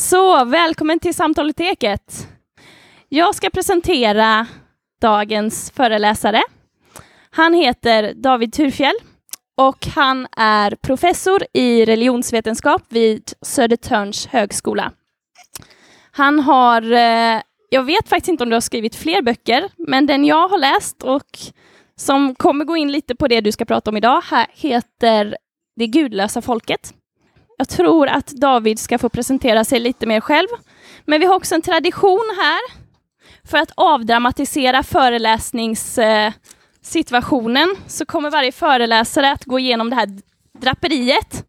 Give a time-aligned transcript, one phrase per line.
[0.00, 2.28] Så, välkommen till Samtaloteket.
[3.08, 4.46] Jag ska presentera
[5.00, 6.42] dagens föreläsare.
[7.30, 8.94] Han heter David Turfjell
[9.56, 14.92] och han är professor i religionsvetenskap vid Södertörns högskola.
[16.10, 17.40] Han har, eh,
[17.70, 21.02] jag vet faktiskt inte om du har skrivit fler böcker, men den jag har läst
[21.02, 21.38] och
[21.96, 25.36] som kommer gå in lite på det du ska prata om idag här heter
[25.76, 26.94] Det gudlösa folket.
[27.60, 30.48] Jag tror att David ska få presentera sig lite mer själv.
[31.04, 32.60] Men vi har också en tradition här
[33.50, 40.08] för att avdramatisera föreläsningssituationen så kommer varje föreläsare att gå igenom det här
[40.60, 41.46] draperiet.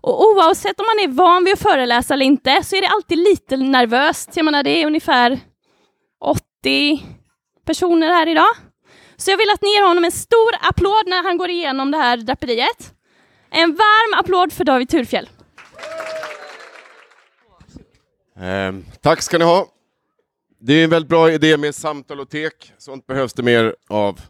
[0.00, 3.18] Och oavsett om man är van vid att föreläsa eller inte så är det alltid
[3.18, 4.30] lite nervöst.
[4.34, 5.40] Jag menar, det är ungefär
[6.20, 7.02] 80
[7.66, 8.50] personer här idag.
[9.16, 11.98] Så jag vill att ni ger honom en stor applåd när han går igenom det
[11.98, 12.94] här draperiet.
[13.50, 15.28] En varm applåd för David Turfjell.
[18.40, 19.66] Eh, tack ska ni ha.
[20.60, 24.20] Det är en väldigt bra idé med samtal och tek, Sånt behövs det mer av.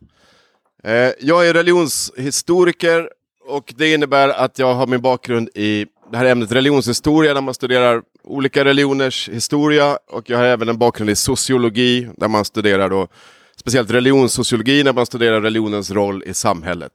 [0.84, 3.10] Eh, jag är religionshistoriker
[3.46, 7.54] och det innebär att jag har min bakgrund i det här ämnet religionshistoria där man
[7.54, 12.90] studerar olika religioners historia och jag har även en bakgrund i sociologi där man studerar
[12.90, 13.08] då
[13.56, 16.92] speciellt religionssociologi när man studerar religionens roll i samhället.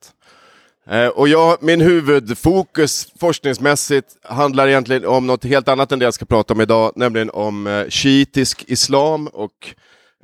[0.90, 6.14] Eh, och jag, min huvudfokus forskningsmässigt handlar egentligen om något helt annat än det jag
[6.14, 9.76] ska prata om idag, nämligen om eh, shiitisk islam och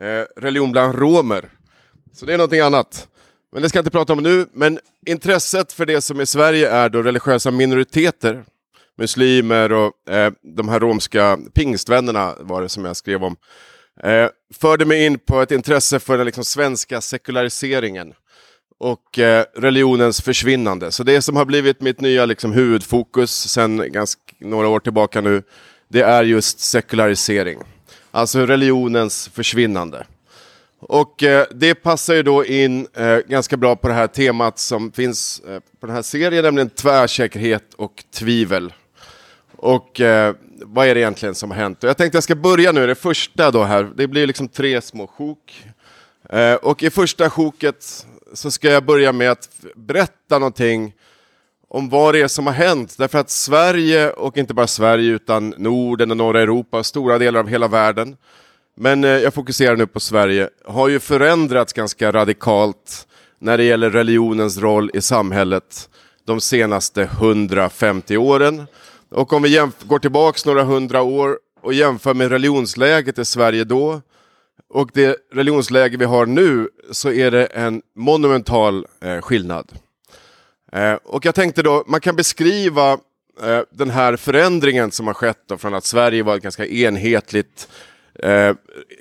[0.01, 1.49] eh, religion bland romer.
[2.13, 3.07] Så det är någonting annat.
[3.53, 6.69] Men det ska jag inte prata om nu, men intresset för det som i Sverige
[6.69, 8.43] är då religiösa minoriteter,
[8.97, 13.35] muslimer och eh, de här romska pingstvännerna var det som jag skrev om,
[14.03, 18.13] eh, förde mig in på ett intresse för den liksom, svenska sekulariseringen
[18.79, 20.91] och eh, religionens försvinnande.
[20.91, 25.43] Så det som har blivit mitt nya liksom, huvudfokus sedan ganska, några år tillbaka nu,
[25.87, 27.59] det är just sekularisering.
[28.11, 30.05] Alltså religionens försvinnande.
[30.79, 34.91] Och eh, det passar ju då in eh, ganska bra på det här temat som
[34.91, 38.73] finns eh, på den här serien, nämligen tvärsäkerhet och tvivel.
[39.55, 41.83] Och eh, vad är det egentligen som har hänt?
[41.83, 44.81] Och jag tänkte jag ska börja nu, det första då här, det blir liksom tre
[44.81, 45.63] små sjok.
[46.29, 50.93] Eh, och i första sjoket så ska jag börja med att berätta någonting
[51.67, 52.97] om vad det är som har hänt.
[52.97, 57.39] Därför att Sverige, och inte bara Sverige utan Norden och norra Europa och stora delar
[57.39, 58.17] av hela världen,
[58.75, 63.07] men eh, jag fokuserar nu på Sverige, har ju förändrats ganska radikalt
[63.39, 65.89] när det gäller religionens roll i samhället
[66.25, 68.67] de senaste 150 åren.
[69.09, 74.01] Och om vi går tillbaks några hundra år och jämför med religionsläget i Sverige då
[74.69, 79.71] och det religionsläge vi har nu så är det en monumental eh, skillnad.
[80.71, 82.91] Eh, och jag tänkte då, man kan beskriva
[83.43, 87.67] eh, den här förändringen som har skett då, från att Sverige var ett ganska enhetligt
[88.23, 88.53] eh,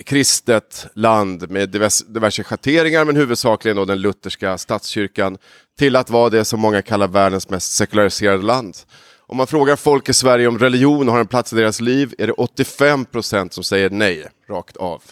[0.04, 5.38] kristet land med divers, diverse schatteringar men huvudsakligen då den lutherska statskyrkan
[5.78, 8.76] till att vara det som många kallar världens mest sekulariserade land.
[9.26, 12.26] Om man frågar folk i Sverige om religion har en plats i deras liv är
[12.26, 15.02] det 85 procent som säger nej, rakt av.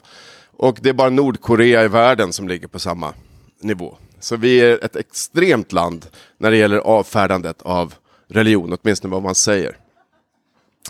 [0.56, 3.15] Och det är bara Nordkorea i världen som ligger på samma
[3.61, 3.97] nivå.
[4.21, 6.06] Så vi är ett extremt land
[6.39, 7.94] när det gäller avfärdandet av
[8.28, 9.77] religion, åtminstone vad man säger.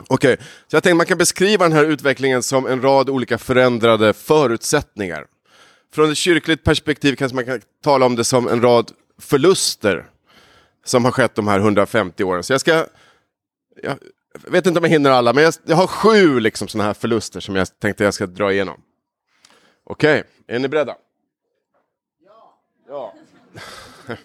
[0.09, 0.47] Okej, okay.
[0.69, 5.26] så jag tänkte man kan beskriva den här utvecklingen som en rad olika förändrade förutsättningar.
[5.94, 10.06] Från ett kyrkligt perspektiv kanske man kan tala om det som en rad förluster
[10.84, 12.43] som har skett de här 150 åren.
[12.43, 12.87] Så jag ska,
[13.82, 13.99] jag
[14.50, 17.41] vet inte om jag hinner alla, men jag, jag har sju liksom sådana här förluster
[17.41, 18.81] som jag tänkte jag ska dra igenom.
[19.89, 20.57] Okej, okay.
[20.57, 20.97] är ni beredda?
[22.27, 22.59] Ja.
[22.89, 23.15] ja.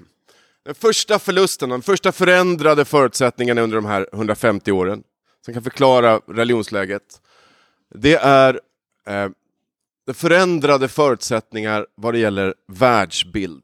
[0.66, 5.04] Den första förlusten, den första förändrade förutsättningen under de här 150 åren,
[5.46, 7.22] som kan förklara religionsläget,
[7.96, 8.60] det är
[9.08, 9.30] eh,
[10.14, 13.64] förändrade förutsättningar vad det gäller världsbild.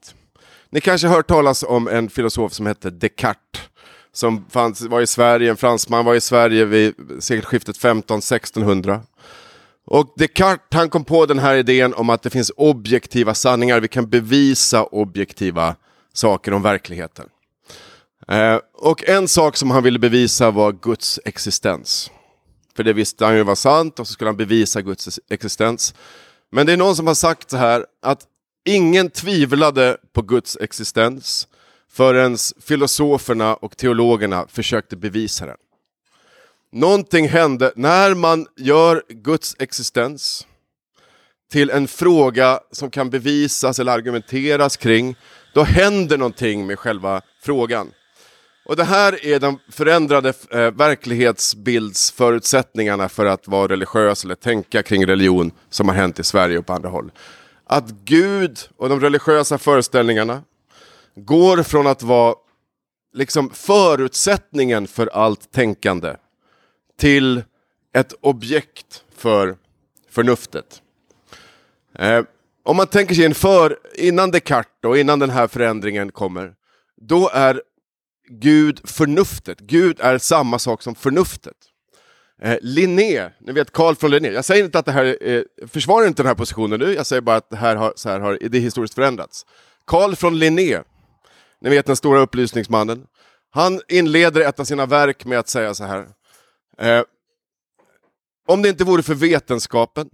[0.69, 3.62] Ni kanske har hört talas om en filosof som hette Descartes,
[4.12, 9.00] som fanns, var i Sverige, en fransman var i Sverige vid sekelskiftet 15-1600.
[9.89, 13.87] Och Descartes han kom på den här idén om att det finns objektiva sanningar, vi
[13.87, 15.75] kan bevisa objektiva
[16.13, 17.29] saker om verkligheten.
[18.28, 22.11] Eh, och en sak som han ville bevisa var Guds existens.
[22.75, 25.93] För det visste han ju var sant och så skulle han bevisa Guds existens.
[26.51, 28.22] Men det är någon som har sagt så här att
[28.66, 31.47] ingen tvivlade på Guds existens
[31.91, 35.57] förrän filosoferna och teologerna försökte bevisa den.
[36.78, 40.47] Någonting hände när man gör Guds existens
[41.52, 45.16] till en fråga som kan bevisas eller argumenteras kring.
[45.53, 47.91] Då händer någonting med själva frågan.
[48.66, 55.08] Och det här är de förändrade eh, verklighetsbildsförutsättningarna för att vara religiös eller tänka kring
[55.08, 57.12] religion som har hänt i Sverige och på andra håll.
[57.66, 60.41] Att Gud och de religiösa föreställningarna
[61.16, 62.35] går från att vara
[63.14, 66.16] liksom förutsättningen för allt tänkande
[66.97, 67.44] till
[67.94, 69.58] ett objekt för
[70.09, 70.82] förnuftet.
[71.99, 72.23] Eh,
[72.64, 76.53] om man tänker sig en för, innan Descartes och innan den här förändringen kommer,
[77.02, 77.61] då är
[78.29, 79.59] Gud förnuftet.
[79.59, 81.55] Gud är samma sak som förnuftet.
[82.41, 84.29] Eh, Linné, ni vet Carl från Linné.
[84.29, 87.22] Jag säger inte att det här eh, försvarar inte den här positionen nu, jag säger
[87.22, 89.46] bara att det här har, så här har det historiskt förändrats.
[89.85, 90.82] Carl från Linné,
[91.61, 93.05] ni vet den stora upplysningsmannen.
[93.52, 96.08] Han inleder ett av sina verk med att säga så här.
[96.82, 97.02] Eh,
[98.47, 100.09] om det inte vore för vetenskapen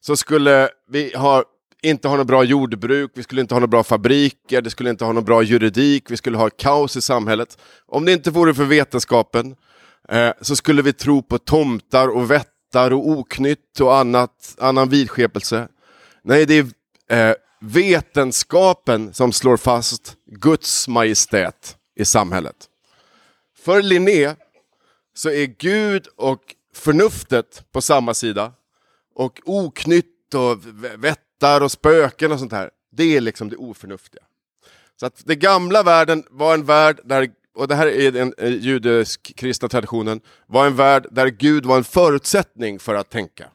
[0.00, 1.44] så skulle vi ha,
[1.82, 5.04] inte ha något bra jordbruk, vi skulle inte ha några bra fabriker, det skulle inte
[5.04, 7.58] ha någon bra juridik, vi skulle ha kaos i samhället.
[7.86, 9.56] Om det inte vore för vetenskapen
[10.08, 15.68] eh, så skulle vi tro på tomtar och vättar och oknytt och annat, annan vidskepelse.
[16.22, 16.54] Nej, det
[17.08, 22.56] är eh, vetenskapen som slår fast Guds majestät i samhället.
[23.64, 24.34] För Linné
[25.14, 28.52] så är Gud och förnuftet på samma sida
[29.14, 30.60] och oknytt och
[31.04, 32.70] vättar och spöken och sånt här.
[32.92, 34.22] Det är liksom det oförnuftiga.
[35.00, 38.52] Så att den gamla världen var en värld där, och det här är den eh,
[38.52, 43.48] judisk-kristna traditionen, var en värld där Gud var en förutsättning för att tänka.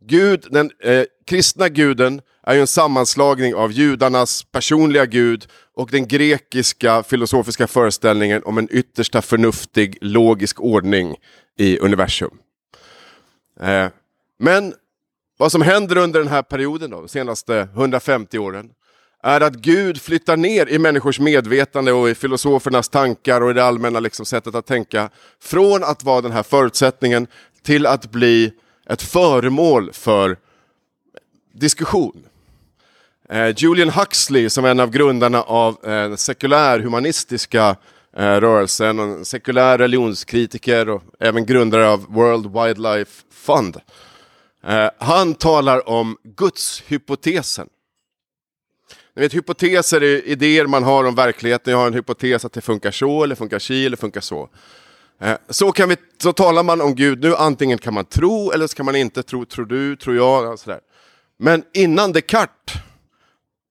[0.00, 6.08] Gud, den eh, kristna guden är ju en sammanslagning av judarnas personliga gud och den
[6.08, 11.16] grekiska filosofiska föreställningen om en yttersta förnuftig, logisk ordning
[11.58, 12.38] i universum.
[13.60, 13.88] Eh,
[14.38, 14.74] men
[15.38, 18.70] vad som händer under den här perioden, då, de senaste 150 åren,
[19.22, 23.64] är att Gud flyttar ner i människors medvetande och i filosofernas tankar och i det
[23.64, 25.10] allmänna liksom, sättet att tänka.
[25.40, 27.26] Från att vara den här förutsättningen
[27.62, 28.52] till att bli
[28.86, 30.36] ett föremål för
[31.54, 32.26] diskussion.
[33.28, 37.76] Eh, Julian Huxley, som är en av grundarna av eh, den sekulärhumanistiska
[38.16, 43.80] eh, rörelsen, en sekulär religionskritiker och även grundare av World Wildlife Fund.
[44.98, 47.68] Han talar om gudshypotesen.
[49.16, 51.72] Ni vet, hypoteser är idéer man har om verkligheten.
[51.72, 54.48] Jag har en hypotes att det funkar så, eller funkar si, eller funkar så.
[55.48, 58.76] Så, kan vi, så talar man om Gud nu, antingen kan man tro eller så
[58.76, 59.44] kan man inte tro.
[59.44, 60.58] Tror du, tror jag?
[60.58, 60.80] Sådär.
[61.38, 62.82] Men innan Descartes,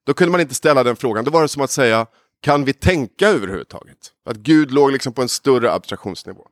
[0.03, 1.25] då kunde man inte ställa den frågan.
[1.25, 2.05] Då var det som att säga,
[2.41, 3.97] kan vi tänka överhuvudtaget?
[4.25, 6.47] Att Gud låg liksom på en större abstraktionsnivå.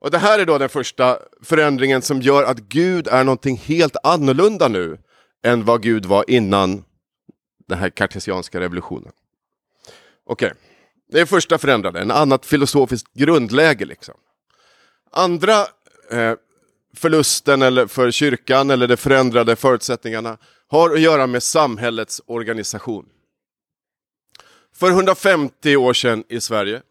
[0.00, 3.96] Och det här är då den första förändringen som gör att Gud är någonting helt
[4.02, 4.98] annorlunda nu
[5.44, 6.84] än vad Gud var innan
[7.68, 9.12] den här kartesianska revolutionen.
[10.26, 10.58] Okej, okay.
[11.12, 14.14] det är första förändrade, en annat filosofiskt grundläge liksom.
[15.12, 15.60] Andra
[16.10, 16.34] eh,
[16.96, 23.08] förlusten eller för kyrkan eller de förändrade förutsättningarna har att göra med samhällets organisation.
[24.74, 26.82] För 150 år sedan i Sverige,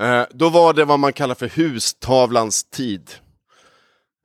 [0.00, 3.10] eh, då var det vad man kallar för hustavlans tid.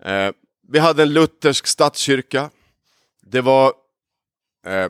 [0.03, 0.31] Eh,
[0.67, 2.49] vi hade en luthersk statskyrka.
[3.21, 3.73] Det var,
[4.65, 4.87] eh,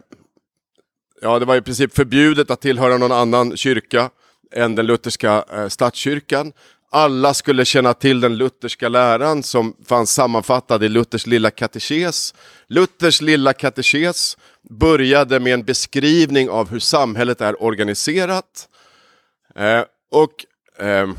[1.21, 4.09] ja, det var i princip förbjudet att tillhöra någon annan kyrka
[4.51, 6.53] än den lutherska statskyrkan.
[6.91, 12.33] Alla skulle känna till den lutherska läran som fanns sammanfattad i Luthers lilla katekes.
[12.67, 14.37] Luthers lilla katekes
[14.69, 18.69] började med en beskrivning av hur samhället är organiserat.
[19.55, 20.45] Eh, och,
[20.85, 21.09] eh,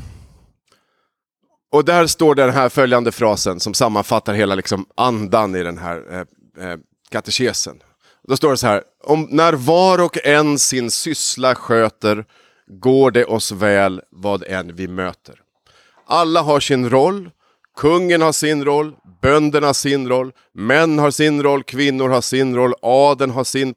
[1.71, 6.03] och där står den här följande frasen som sammanfattar hela liksom, andan i den här
[6.11, 6.77] eh, eh
[7.09, 7.81] katekesen.
[8.27, 12.25] Då står det så här, om, när var och en sin syssla sköter
[12.67, 15.40] går det oss väl vad än vi möter.
[16.11, 17.29] Alla har sin roll.
[17.77, 22.55] Kungen har sin roll, bönderna har sin roll, män har sin roll, kvinnor har sin
[22.55, 23.73] roll, adeln har sin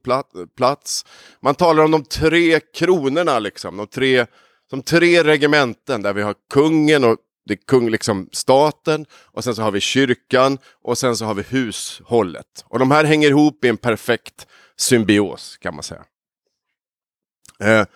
[0.56, 1.06] plats.
[1.42, 4.26] Man talar om de tre kronorna, liksom, de tre,
[4.70, 9.62] de tre regementen där vi har kungen och det kung, liksom staten, och sen så
[9.62, 12.64] har vi kyrkan och sen så har vi hushållet.
[12.64, 16.04] Och de här hänger ihop i en perfekt symbios kan man säga.
[17.60, 17.86] Eh,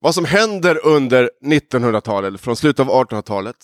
[0.00, 3.56] vad som händer under 1900-talet, från slutet av 1800-talet,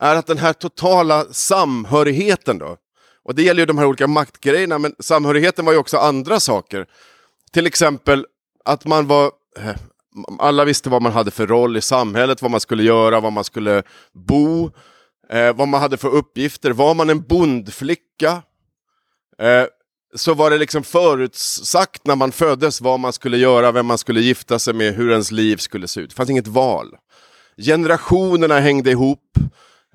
[0.00, 2.76] är att den här totala samhörigheten då,
[3.24, 6.86] och det gäller ju de här olika maktgrejerna, men samhörigheten var ju också andra saker.
[7.52, 8.26] Till exempel
[8.64, 9.76] att man var, eh,
[10.38, 13.44] alla visste vad man hade för roll i samhället, vad man skulle göra, var man
[13.44, 13.82] skulle
[14.12, 14.70] bo,
[15.30, 16.70] eh, vad man hade för uppgifter.
[16.70, 18.42] Var man en bondflicka?
[19.38, 19.64] Eh,
[20.14, 24.20] så var det liksom förutsagt när man föddes vad man skulle göra, vem man skulle
[24.20, 26.10] gifta sig med, hur ens liv skulle se ut.
[26.10, 26.96] Det fanns inget val.
[27.56, 29.38] Generationerna hängde ihop.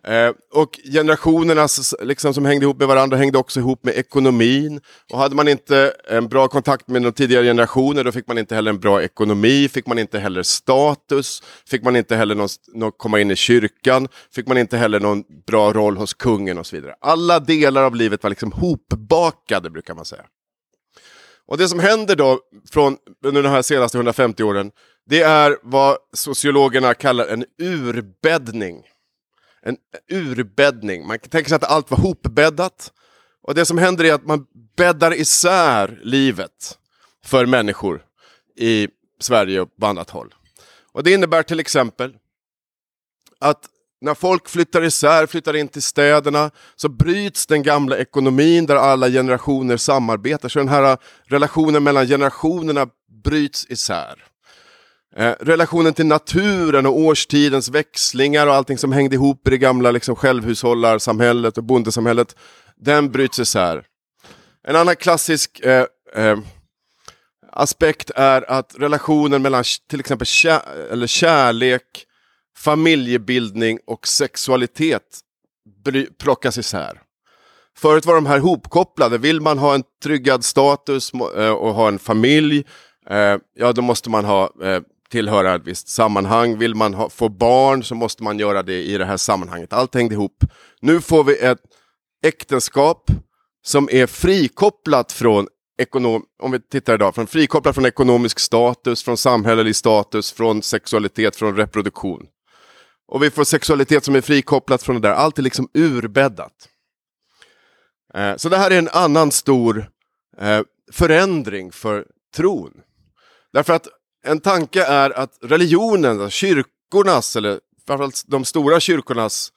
[0.07, 1.67] Eh, och generationerna
[2.01, 4.81] liksom, som hängde ihop med varandra hängde också ihop med ekonomin.
[5.13, 8.55] Och hade man inte en bra kontakt med de tidigare generationer då fick man inte
[8.55, 12.91] heller en bra ekonomi, fick man inte heller status, fick man inte heller någon, någon,
[12.91, 16.75] komma in i kyrkan, fick man inte heller någon bra roll hos kungen och så
[16.75, 16.95] vidare.
[17.01, 20.24] Alla delar av livet var liksom hopbakade brukar man säga.
[21.47, 22.39] Och det som händer då
[22.71, 24.71] från under de här senaste 150 åren,
[25.09, 28.83] det är vad sociologerna kallar en urbäddning
[29.65, 29.77] en
[30.12, 31.07] urbäddning.
[31.07, 32.93] Man kan tänka sig att allt var hopbäddat.
[33.43, 34.45] Och det som händer är att man
[34.77, 36.77] bäddar isär livet
[37.25, 38.01] för människor
[38.57, 38.88] i
[39.19, 40.34] Sverige och på annat håll.
[40.91, 42.15] Och det innebär till exempel
[43.39, 43.65] att
[44.01, 49.10] när folk flyttar isär, flyttar in till städerna, så bryts den gamla ekonomin där alla
[49.10, 50.50] generationer samarbetar.
[50.50, 52.88] Så den här relationen mellan generationerna
[53.24, 54.24] bryts isär.
[55.17, 59.91] Eh, relationen till naturen och årstidens växlingar och allting som hängde ihop i det gamla
[59.91, 62.36] liksom, självhushållarsamhället och bondesamhället,
[62.75, 63.84] den bryts isär.
[64.67, 66.38] En annan klassisk eh, eh,
[67.51, 72.05] aspekt är att relationen mellan till exempel kär, eller kärlek,
[72.57, 75.19] familjebildning och sexualitet
[75.84, 77.01] bry, plockas isär.
[77.77, 79.17] Förut var de här hopkopplade.
[79.17, 82.65] Vill man ha en tryggad status eh, och ha en familj,
[83.10, 84.81] eh, ja då måste man ha eh,
[85.15, 86.57] tillhöra ett visst sammanhang.
[86.57, 89.74] Vill man ha, få barn så måste man göra det i det här sammanhanget.
[89.74, 90.43] Allt hängde ihop.
[90.81, 91.60] Nu får vi ett
[92.25, 93.12] äktenskap
[93.65, 99.17] som är frikopplat från ekonom om vi tittar idag, från frikopplat från ekonomisk status, från
[99.17, 102.25] samhällelig status, från sexualitet, från reproduktion.
[103.07, 105.15] Och vi får sexualitet som är frikopplat från det där.
[105.15, 106.69] Allt är liksom urbäddat.
[108.13, 109.89] Eh, så det här är en annan stor
[110.38, 112.05] eh, förändring för
[112.36, 112.72] tron.
[113.53, 113.88] Därför att
[114.25, 119.51] en tanke är att religionen, alltså kyrkornas, eller framförallt de stora kyrkornas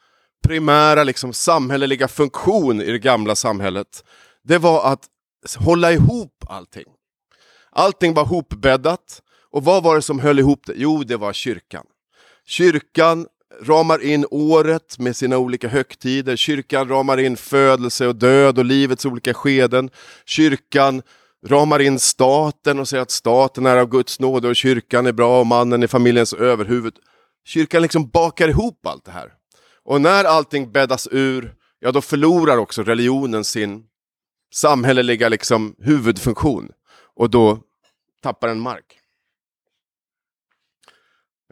[0.47, 4.05] primära liksom, samhälleliga funktion i det gamla samhället,
[4.45, 5.09] det var att
[5.57, 6.87] hålla ihop allting.
[7.71, 9.23] Allting var hopbäddat.
[9.51, 10.73] Och vad var det som höll ihop det?
[10.77, 11.85] Jo, det var kyrkan.
[12.47, 13.27] Kyrkan
[13.63, 16.37] ramar in året med sina olika högtider.
[16.37, 19.91] Kyrkan ramar in födelse och död och livets olika skeden.
[20.27, 21.03] Kyrkan
[21.47, 25.41] ramar in staten och säger att staten är av Guds nåde och kyrkan är bra
[25.41, 26.99] och mannen är familjens överhuvud.
[27.45, 29.35] Kyrkan liksom bakar ihop allt det här.
[29.83, 33.85] Och när allting bäddas ur, ja då förlorar också religionen sin
[34.55, 36.73] samhälleliga liksom huvudfunktion.
[37.15, 37.63] Och då
[38.23, 39.01] tappar den mark.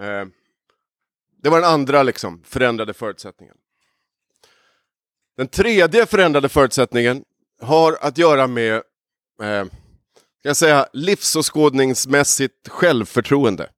[0.00, 0.26] Eh,
[1.42, 3.56] det var den andra liksom, förändrade förutsättningen.
[5.36, 7.24] Den tredje förändrade förutsättningen
[7.60, 8.82] har att göra med
[9.42, 9.64] eh,
[10.40, 13.68] ska jag säga, livsåskådningsmässigt självförtroende.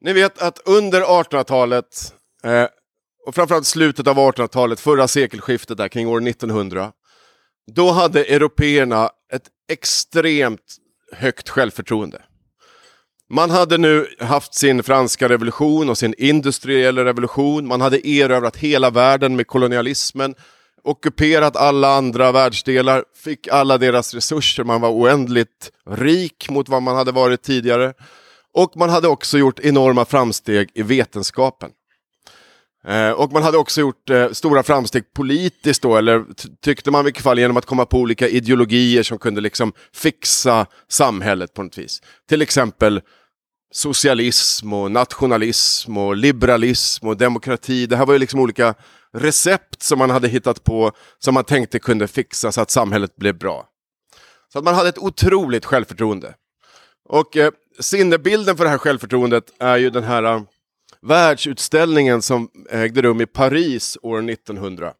[0.00, 2.66] Ni vet att under 1800-talet, eh,
[3.26, 6.92] och framförallt slutet av 1800-talet, förra sekelskiftet där kring år 1900,
[7.72, 10.76] då hade européerna ett extremt
[11.12, 12.22] högt självförtroende.
[13.30, 17.66] Man hade nu haft sin franska revolution och sin industriella revolution.
[17.66, 20.34] Man hade erövrat hela världen med kolonialismen
[20.84, 26.96] ockuperat alla andra världsdelar, fick alla deras resurser, man var oändligt rik mot vad man
[26.96, 27.92] hade varit tidigare.
[28.54, 31.70] Och man hade också gjort enorma framsteg i vetenskapen.
[32.86, 36.24] Eh, och man hade också gjort eh, stora framsteg politiskt då, eller
[36.62, 40.66] tyckte man i vilket fall genom att komma på olika ideologier som kunde liksom fixa
[40.88, 42.02] samhället på något vis.
[42.28, 43.00] Till exempel
[43.70, 47.86] socialism och nationalism och liberalism och demokrati.
[47.86, 48.74] Det här var ju liksom olika
[49.12, 53.38] recept som man hade hittat på som man tänkte kunde fixa så att samhället blev
[53.38, 53.68] bra.
[54.52, 56.34] Så att man hade ett otroligt självförtroende.
[57.08, 57.50] Och eh,
[57.80, 60.42] sinnebilden för det här självförtroendet är ju den här uh,
[61.02, 64.92] världsutställningen som ägde rum i Paris år 1900.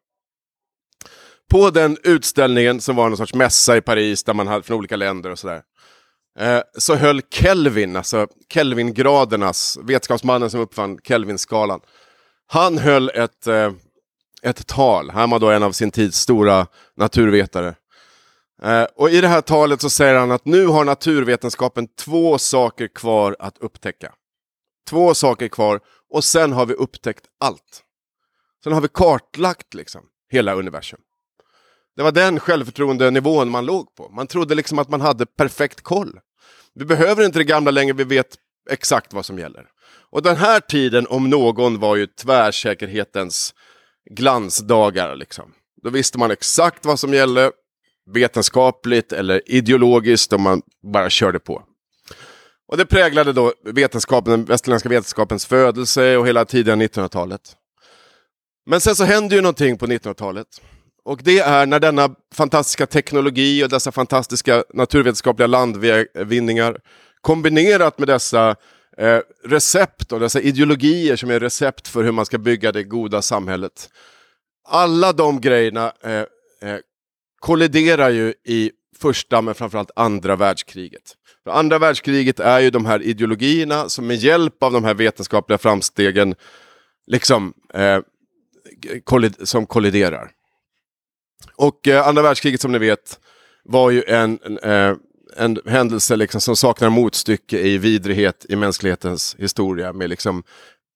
[1.49, 4.95] På den utställningen, som var någon sorts mässa i Paris där man hade från olika
[4.95, 5.61] länder och sådär,
[6.39, 11.81] eh, så höll Kelvin, alltså Kelvingradernas, vetenskapsmannen som uppfann Kelvinskalan,
[12.47, 13.71] han höll ett eh,
[14.41, 15.09] ett tal.
[15.09, 16.67] Han var då en av sin tids stora
[16.97, 17.75] naturvetare.
[18.63, 22.87] Eh, och i det här talet så säger han att nu har naturvetenskapen två saker
[22.87, 24.13] kvar att upptäcka.
[24.89, 25.79] Två saker kvar
[26.09, 27.83] och sen har vi upptäckt allt.
[28.63, 30.99] Sen har vi kartlagt liksom hela universum.
[31.95, 34.09] Det var den självförtroendenivån man låg på.
[34.09, 36.19] Man trodde liksom att man hade perfekt koll.
[36.75, 38.35] Vi behöver inte det gamla längre, vi vet
[38.69, 39.65] exakt vad som gäller.
[40.11, 43.53] Och den här tiden om någon var ju tvärsäkerhetens
[44.09, 45.15] glansdagar.
[45.15, 45.53] Liksom.
[45.83, 47.51] Då visste man exakt vad som gällde.
[48.13, 50.61] vetenskapligt eller ideologiskt och man
[50.93, 51.63] bara körde på.
[52.67, 57.41] Och det präglade då vetenskapen, den västerländska vetenskapens födelse och hela tiden 1900-talet.
[58.65, 60.47] Men sen så hände ju någonting på 1900-talet.
[61.03, 66.77] Och det är när denna fantastiska teknologi och dessa fantastiska naturvetenskapliga landvinningar
[67.21, 68.55] kombinerat med dessa
[68.99, 73.21] eh, recept och dessa ideologier som är recept för hur man ska bygga det goda
[73.21, 73.89] samhället.
[74.67, 76.11] Alla de grejerna eh,
[76.69, 76.79] eh,
[77.39, 81.15] kolliderar ju i första men framförallt andra världskriget.
[81.43, 85.57] För andra världskriget är ju de här ideologierna som med hjälp av de här vetenskapliga
[85.57, 86.35] framstegen
[87.07, 87.99] liksom eh,
[89.03, 90.31] kollid som kolliderar.
[91.55, 93.19] Och eh, andra världskriget som ni vet
[93.63, 94.95] var ju en, en, eh,
[95.37, 100.43] en händelse liksom som saknar motstycke i vidrighet i mänsklighetens historia med liksom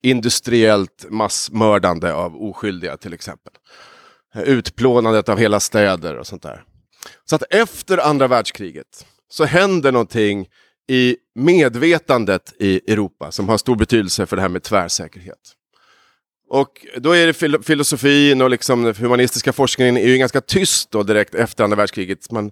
[0.03, 3.53] industriellt massmördande av oskyldiga till exempel.
[4.35, 6.63] Utplånandet av hela städer och sånt där.
[7.25, 10.47] Så att efter andra världskriget så händer någonting
[10.89, 15.55] i medvetandet i Europa som har stor betydelse för det här med tvärsäkerhet.
[16.49, 20.91] Och då är det fil filosofin och liksom den humanistiska forskningen är ju ganska tyst
[20.91, 22.31] då direkt efter andra världskriget.
[22.31, 22.51] Man,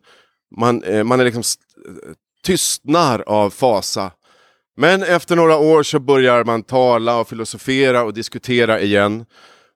[0.58, 1.44] man, eh, man är liksom
[1.86, 2.12] eh,
[2.44, 4.12] tystnar av fasa.
[4.78, 9.26] Men efter några år så börjar man tala och filosofera och diskutera igen.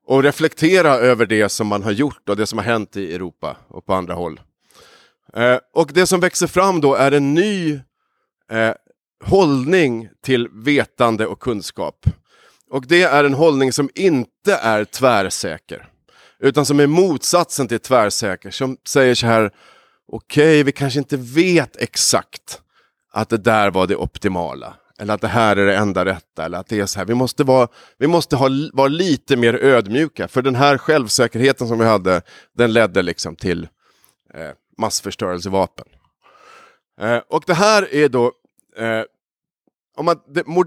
[0.07, 3.57] Och reflektera över det som man har gjort och det som har hänt i Europa
[3.67, 4.39] och på andra håll.
[5.33, 7.79] Eh, och det som växer fram då är en ny
[8.51, 8.73] eh,
[9.23, 12.05] hållning till vetande och kunskap.
[12.69, 15.87] Och det är en hållning som inte är tvärsäker.
[16.39, 18.51] Utan som är motsatsen till tvärsäker.
[18.51, 19.51] Som säger så här,
[20.07, 22.61] okej, okay, vi kanske inte vet exakt
[23.11, 24.75] att det där var det optimala.
[24.99, 26.45] Eller att det här är det enda rätta.
[26.45, 27.05] Eller att det är så här.
[27.05, 30.27] Vi måste, vara, vi måste ha, vara lite mer ödmjuka.
[30.27, 32.21] För den här självsäkerheten som vi hade,
[32.57, 33.67] den ledde liksom till
[34.33, 35.85] eh, massförstörelsevapen.
[37.01, 38.31] Eh, och det här är då
[38.77, 39.03] eh,
[39.97, 40.19] om man,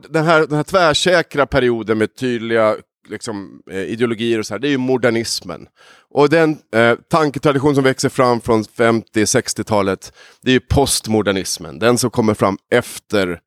[0.09, 2.77] den, här, den här tvärsäkra perioden med tydliga
[3.09, 5.69] liksom, eh, ideologier och så här, det är ju modernismen.
[6.11, 12.11] Och den eh, tanketradition som växer fram från 50-60-talet, det är ju postmodernismen, den som
[12.11, 13.41] kommer fram efter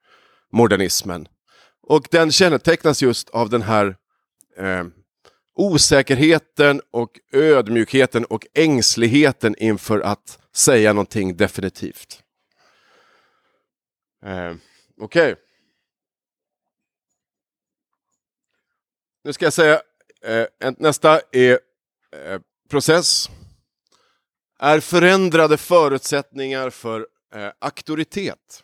[0.52, 1.28] modernismen.
[1.84, 3.96] Och den kännetecknas just av den här
[4.58, 4.84] eh,
[5.56, 12.24] osäkerheten och ödmjukheten och ängsligheten inför att säga någonting definitivt.
[14.26, 14.54] Eh,
[14.98, 15.32] Okej.
[15.32, 15.36] Okay.
[19.24, 19.82] Nu ska jag säga,
[20.22, 21.60] eh, nästa är
[22.12, 22.40] eh,
[22.72, 23.30] process.
[24.60, 28.64] Är förändrade förutsättningar för eh, auktoritet.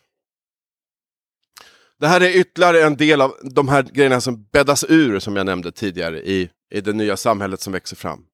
[2.00, 5.46] Det här är ytterligare en del av de här grejerna som bäddas ur, som jag
[5.46, 8.24] nämnde tidigare, i, i det nya samhället som växer fram.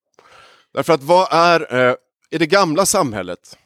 [0.74, 1.94] Därför att vad är, eh,
[2.30, 3.58] i det gamla samhället,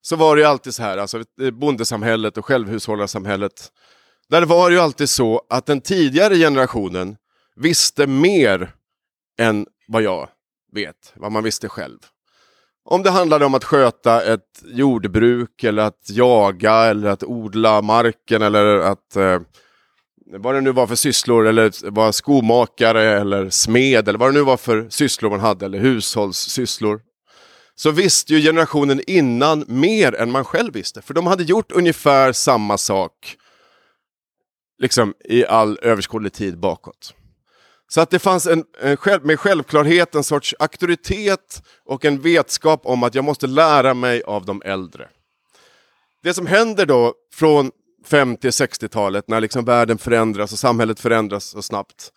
[0.00, 3.72] så var det ju alltid så här, alltså eh, bondesamhället och självhushållarsamhället,
[4.28, 7.16] där var det ju alltid så att den tidigare generationen
[7.56, 8.74] visste mer
[9.38, 10.28] än vad jag
[10.74, 11.98] vet, vad man visste själv.
[12.84, 18.42] Om det handlade om att sköta ett jordbruk eller att jaga eller att odla marken
[18.42, 19.40] eller att eh,
[20.26, 24.44] vad det nu var för sysslor eller vara skomakare eller smed eller vad det nu
[24.44, 27.00] var för sysslor man hade eller hushållssysslor.
[27.74, 31.02] Så visste ju generationen innan mer än man själv visste.
[31.02, 33.36] För de hade gjort ungefär samma sak
[34.78, 37.14] liksom i all överskådlig tid bakåt.
[37.88, 42.80] Så att det fanns en, en själv, med självklarhet en sorts auktoritet och en vetskap
[42.84, 45.08] om att jag måste lära mig av de äldre.
[46.22, 47.70] Det som händer då från
[48.08, 52.12] 50-60-talet när liksom världen förändras och samhället förändras så snabbt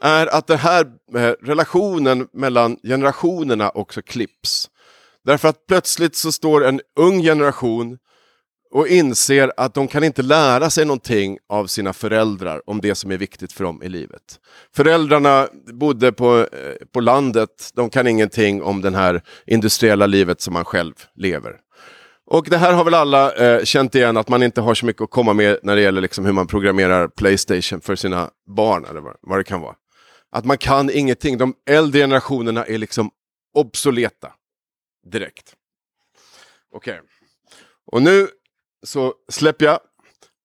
[0.00, 4.70] är att den här eh, relationen mellan generationerna också klipps.
[5.24, 7.98] Därför att plötsligt så står en ung generation
[8.70, 13.10] och inser att de kan inte lära sig någonting av sina föräldrar om det som
[13.10, 14.40] är viktigt för dem i livet.
[14.74, 20.52] Föräldrarna bodde på, eh, på landet, de kan ingenting om det här industriella livet som
[20.52, 21.56] man själv lever.
[22.26, 25.02] Och det här har väl alla eh, känt igen, att man inte har så mycket
[25.02, 29.00] att komma med när det gäller liksom hur man programmerar Playstation för sina barn, eller
[29.00, 29.74] vad, vad det kan vara.
[30.32, 33.10] Att man kan ingenting, de äldre generationerna är liksom
[33.54, 34.32] obsoleta
[35.12, 35.54] direkt.
[36.72, 36.94] Okej.
[36.94, 37.06] Okay.
[37.92, 38.28] Och nu
[38.82, 39.80] så släpper jag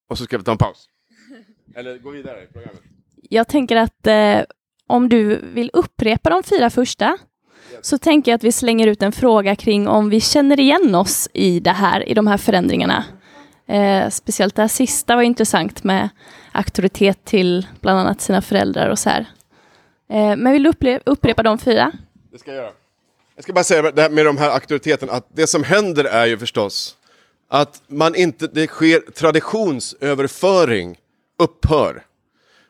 [0.10, 0.90] och så ska vi ta en paus.
[1.76, 2.82] Eller gå vidare i programmet.
[3.30, 4.42] Jag tänker att eh,
[4.88, 7.18] om du vill upprepa de fyra första
[7.82, 11.30] så tänker jag att vi slänger ut en fråga kring om vi känner igen oss
[11.34, 13.06] i det här, i de här förändringarna.
[13.68, 16.10] Eh, speciellt det här sista var intressant med
[16.52, 19.26] auktoritet till bland annat sina föräldrar och så här.
[20.10, 21.92] Eh, men vill du upprepa de fyra?
[22.32, 22.72] Det ska jag göra.
[23.36, 26.26] Jag ska bara säga det här med de här auktoriteterna, att det som händer är
[26.26, 26.98] ju förstås
[27.50, 30.98] att man inte, det sker traditionsöverföring
[31.40, 32.04] upphör.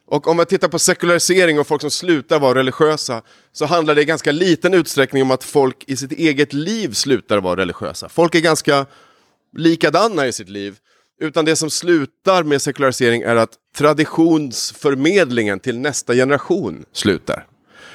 [0.08, 4.02] Och om man tittar på sekularisering och folk som slutar vara religiösa så handlar det
[4.02, 8.10] i ganska liten utsträckning om att folk i sitt eget liv slutar vara religiösa.
[8.10, 8.86] Folk är ganska
[9.58, 10.78] likadana i sitt liv.
[11.20, 17.48] Utan det som slutar med sekularisering är att traditionsförmedlingen till nästa generation slutar.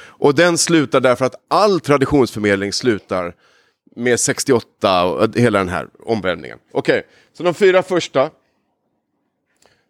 [0.03, 3.35] Och den slutar därför att all traditionsförmedling slutar
[3.95, 6.57] med 68 och eh, hela den här omvälvningen.
[6.71, 8.29] Okej, okay, så de fyra första.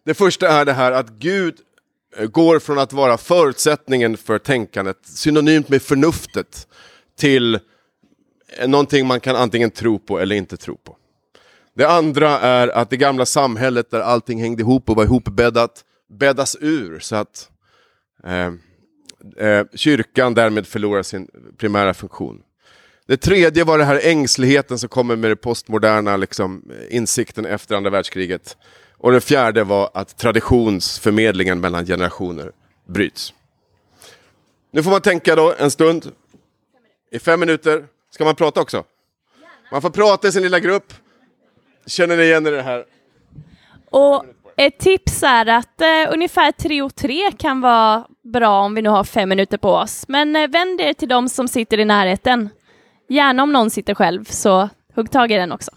[0.04, 1.54] Det första är det här att Gud
[2.16, 6.68] eh, går från att vara förutsättningen för tänkandet, synonymt med förnuftet,
[7.18, 7.54] till
[8.58, 10.96] eh, någonting man kan antingen tro på eller inte tro på.
[11.74, 15.84] Det andra är att det gamla samhället där allting hängde ihop och var ihopbäddat
[16.18, 17.50] bäddas ur så att
[18.24, 18.52] eh,
[19.46, 22.42] eh, kyrkan därmed förlorar sin primära funktion.
[23.06, 27.90] Det tredje var den här ängsligheten som kommer med det postmoderna liksom, insikten efter andra
[27.90, 28.56] världskriget.
[28.98, 32.52] Och det fjärde var att traditionsförmedlingen mellan generationer
[32.88, 33.34] bryts.
[34.70, 36.12] Nu får man tänka då en stund.
[37.10, 38.84] I fem minuter ska man prata också.
[39.72, 40.94] Man får prata i sin lilla grupp.
[41.86, 42.84] Känner ni igen er i det här?
[43.90, 44.24] Och
[44.56, 48.88] ett tips är att eh, ungefär tre och tre kan vara bra om vi nu
[48.88, 50.04] har fem minuter på oss.
[50.08, 52.50] Men eh, vänd er till de som sitter i närheten.
[53.12, 55.70] Gärna om någon sitter själv, så hugg tag i den också.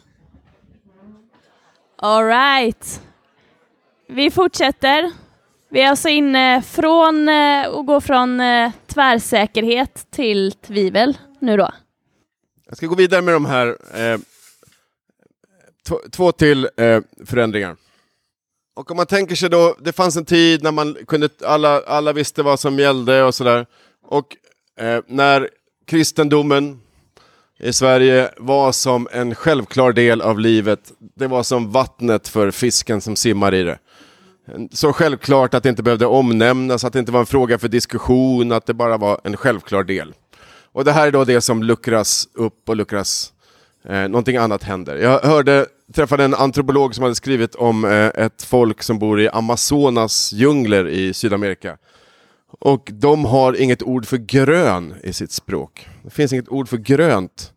[1.95, 3.01] Alright.
[4.07, 5.11] Vi fortsätter.
[5.69, 11.71] Vi är alltså inne från eh, och går från eh, tvärsäkerhet till tvivel nu då.
[12.67, 14.19] Jag ska gå vidare med de här eh,
[16.11, 17.75] två till eh, förändringar.
[18.75, 22.13] Och om man tänker sig då, det fanns en tid när man kunde, alla, alla
[22.13, 23.65] visste vad som gällde och sådär.
[24.07, 24.37] Och
[24.79, 25.49] eh, när
[25.85, 26.81] kristendomen
[27.59, 30.91] i Sverige var som en självklar del av livet.
[31.15, 33.77] Det var som vattnet för fisken som simmar i det.
[34.71, 38.51] Så självklart att det inte behövde omnämnas, att det inte var en fråga för diskussion,
[38.51, 40.13] att det bara var en självklar del.
[40.71, 43.33] Och det här är då det som luckras upp och luckras,
[43.89, 44.95] eh, någonting annat händer.
[44.95, 49.29] Jag hörde, träffade en antropolog som hade skrivit om eh, ett folk som bor i
[49.29, 51.77] Amazonas djungler i Sydamerika.
[52.59, 55.87] Och de har inget ord för grön i sitt språk.
[56.03, 57.53] Det finns inget ord för grönt.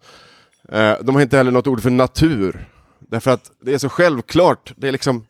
[0.73, 2.69] Eh, de har inte heller något ord för natur.
[2.99, 4.73] Därför att det är så självklart.
[4.77, 5.27] Det är liksom,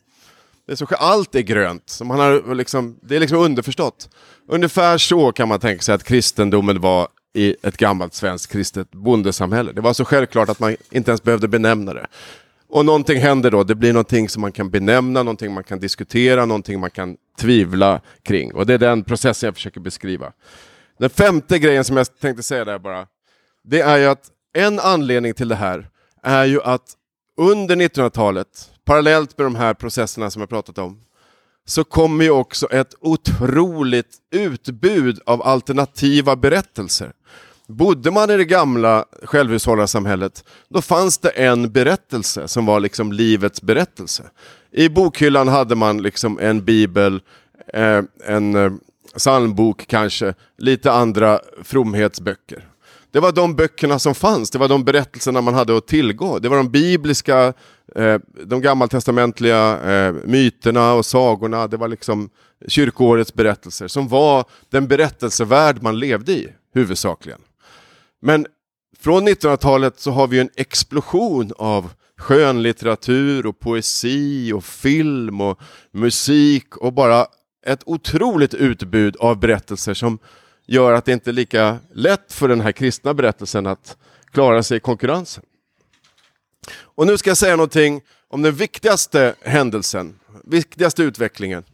[0.67, 1.83] det är så, allt är grönt.
[1.87, 4.09] Så man har liksom, det är liksom underförstått.
[4.49, 9.73] Ungefär så kan man tänka sig att kristendomen var i ett gammalt svenskt kristet bondesamhälle.
[9.73, 12.07] Det var så självklart att man inte ens behövde benämna det.
[12.69, 16.47] Och någonting händer då, det blir någonting som man kan benämna, någonting man kan diskutera,
[16.47, 18.55] någonting man kan tvivla kring.
[18.55, 20.33] Och det är den processen jag försöker beskriva.
[20.99, 23.07] Den femte grejen som jag tänkte säga där bara,
[23.65, 25.89] det är ju att en anledning till det här
[26.23, 26.95] är ju att
[27.37, 31.01] under 1900-talet, parallellt med de här processerna som jag pratat om,
[31.67, 37.13] så kommer ju också ett otroligt utbud av alternativa berättelser.
[37.67, 43.63] Bodde man i det gamla självhushållarsamhället, då fanns det en berättelse som var liksom livets
[43.63, 44.31] berättelse.
[44.73, 47.21] I bokhyllan hade man liksom en bibel,
[47.73, 48.73] eh, en eh,
[49.17, 52.69] psalmbok kanske, lite andra fromhetsböcker.
[53.11, 56.39] Det var de böckerna som fanns, det var de berättelserna man hade att tillgå.
[56.39, 57.53] Det var de bibliska,
[57.95, 62.31] eh, de gammaltestamentliga eh, myterna och sagorna, det var liksom
[62.67, 67.41] kyrkoårets berättelser som var den berättelsevärld man levde i, huvudsakligen.
[68.21, 68.47] Men
[69.01, 75.61] från 1900-talet så har vi en explosion av skönlitteratur och poesi och film och
[75.93, 77.27] musik och bara
[77.67, 80.19] ett otroligt utbud av berättelser som
[80.67, 83.97] gör att det inte är lika lätt för den här kristna berättelsen att
[84.33, 85.45] klara sig i konkurrensen.
[86.81, 91.65] Och nu ska jag säga någonting om den viktigaste händelsen, viktigaste utvecklingen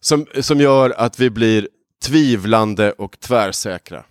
[0.00, 1.68] som, som gör att vi blir
[2.02, 4.04] tvivlande och tvärsäkra.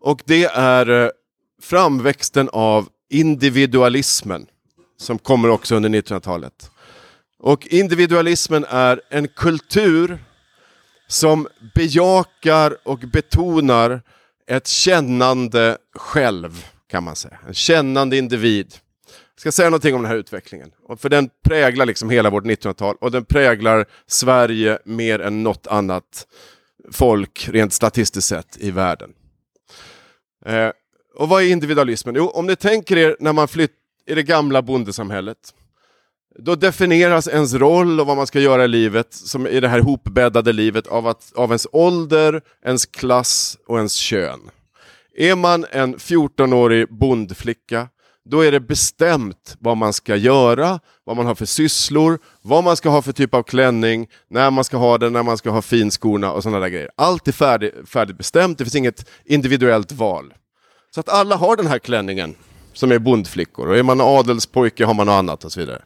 [0.00, 1.10] Och det är eh,
[1.62, 4.46] framväxten av individualismen
[5.02, 6.70] som kommer också under 1900-talet.
[7.38, 10.18] Och individualismen är en kultur
[11.06, 14.02] som bejakar och betonar
[14.46, 17.38] ett kännande själv, kan man säga.
[17.48, 18.74] En kännande individ.
[19.34, 20.70] Jag ska säga någonting om den här utvecklingen.
[20.98, 26.26] För den präglar liksom hela vårt 1900-tal och den präglar Sverige mer än något annat
[26.92, 29.10] folk, rent statistiskt sett, i världen.
[30.46, 30.70] Eh,
[31.14, 32.14] och vad är individualismen?
[32.14, 35.38] Jo, om ni tänker er när man flyttar i det gamla bondesamhället.
[36.38, 39.80] Då definieras ens roll och vad man ska göra i livet, som i det här
[39.80, 44.40] hopbäddade livet, av, att, av ens ålder, ens klass och ens kön.
[45.16, 47.88] Är man en 14-årig bondflicka,
[48.24, 52.76] då är det bestämt vad man ska göra, vad man har för sysslor, vad man
[52.76, 55.62] ska ha för typ av klänning, när man ska ha den, när man ska ha
[55.62, 56.90] finskorna och sådana där grejer.
[56.96, 60.34] Allt är färdig, färdigbestämt, det finns inget individuellt val.
[60.94, 62.34] Så att alla har den här klänningen
[62.72, 65.82] som är bondflickor, och är man adelspojke har man något annat och så vidare.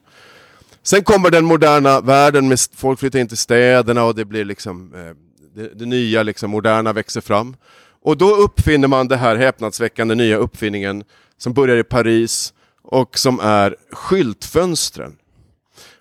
[0.83, 4.95] Sen kommer den moderna världen, med folk flyttar in till städerna och det blir liksom
[4.95, 5.15] eh,
[5.55, 7.57] det, det, nya liksom, moderna växer fram.
[8.03, 11.05] Och då uppfinner man det här häpnadsväckande nya uppfinningen
[11.39, 15.17] som börjar i Paris och som är skyltfönstren.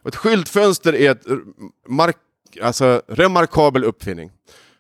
[0.02, 1.26] Och ett skyltfönster är ett
[1.88, 2.18] mark
[2.62, 4.32] alltså, remarkabel uppfinning.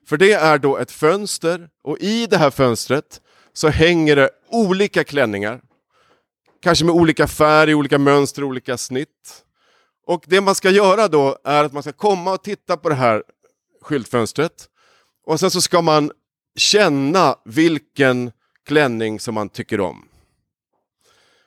[0.07, 3.21] För det är då ett fönster och i det här fönstret
[3.53, 5.61] så hänger det olika klänningar.
[6.65, 9.43] Kanske med olika färg, olika mönster, olika snitt.
[10.07, 12.95] Och det man ska göra då är att man ska komma och titta på det
[12.95, 13.23] här
[13.81, 14.51] skyltfönstret.
[15.25, 16.11] Och sen så ska man
[16.55, 18.31] känna vilken
[18.67, 20.05] klänning som man tycker om.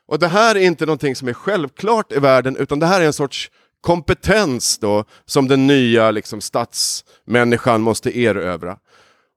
[0.07, 3.07] Och det här är inte någonting som är självklart i världen, utan det här är
[3.07, 3.51] en sorts
[3.81, 8.79] kompetens då, som den nya liksom, stadsmänniskan måste erövra.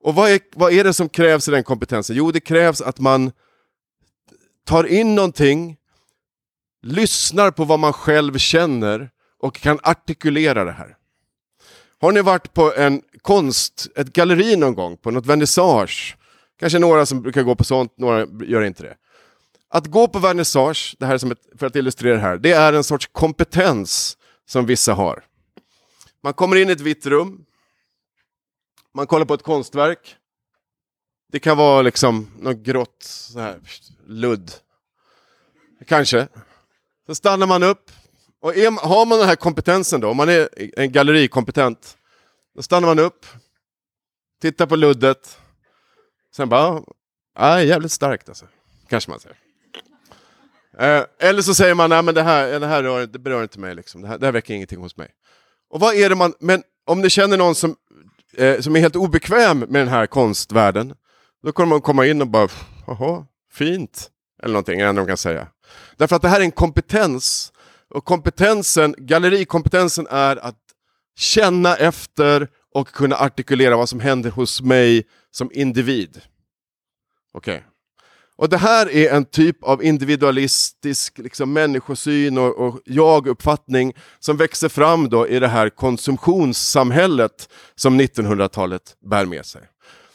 [0.02, 2.16] Och vad är, vad är det som krävs i den kompetensen?
[2.16, 3.32] Jo, det krävs att man
[4.72, 5.76] tar in någonting,
[6.82, 10.96] lyssnar på vad man själv känner och kan artikulera det här.
[12.00, 16.16] Har ni varit på en konst, ett galleri någon gång, på något vernissage?
[16.58, 18.96] Kanske några som brukar gå på sånt, några gör inte det.
[19.68, 22.72] Att gå på vernissage, det här som ett, för att illustrera det här, det är
[22.72, 24.16] en sorts kompetens
[24.48, 25.24] som vissa har.
[26.22, 27.44] Man kommer in i ett vitt rum,
[28.94, 30.16] man kollar på ett konstverk.
[31.32, 33.60] Det kan vara liksom något grått så här,
[34.06, 34.52] ludd.
[35.86, 36.28] Kanske.
[37.06, 37.90] Så stannar man upp.
[38.40, 41.96] Och är, har man den här kompetensen då, om man är en gallerikompetent,
[42.54, 43.26] då stannar man upp,
[44.40, 45.38] tittar på luddet,
[46.36, 46.82] sen bara,
[47.34, 48.46] ah, ja, jävligt starkt alltså.
[48.88, 49.36] Kanske man säger.
[50.78, 53.60] Eh, eller så säger man, nej men det här, det här rör, det berör inte
[53.60, 54.02] mig, liksom.
[54.02, 55.08] det, här, det här väcker ingenting hos mig.
[55.70, 57.76] Och vad är det man, men om ni känner någon som,
[58.36, 60.94] eh, som är helt obekväm med den här konstvärlden,
[61.42, 62.48] då kommer man komma in och bara,
[62.86, 64.10] jaha, fint,
[64.42, 65.48] eller någonting, är det de kan säga.
[65.96, 67.52] Därför att det här är en kompetens,
[67.94, 70.58] och kompetensen, gallerikompetensen är att
[71.16, 76.20] känna efter och kunna artikulera vad som händer hos mig som individ.
[77.34, 77.56] Okej.
[77.56, 77.68] Okay.
[78.36, 84.68] Och det här är en typ av individualistisk liksom, människosyn och, och jag-uppfattning som växer
[84.68, 89.62] fram då i det här konsumtionssamhället som 1900-talet bär med sig.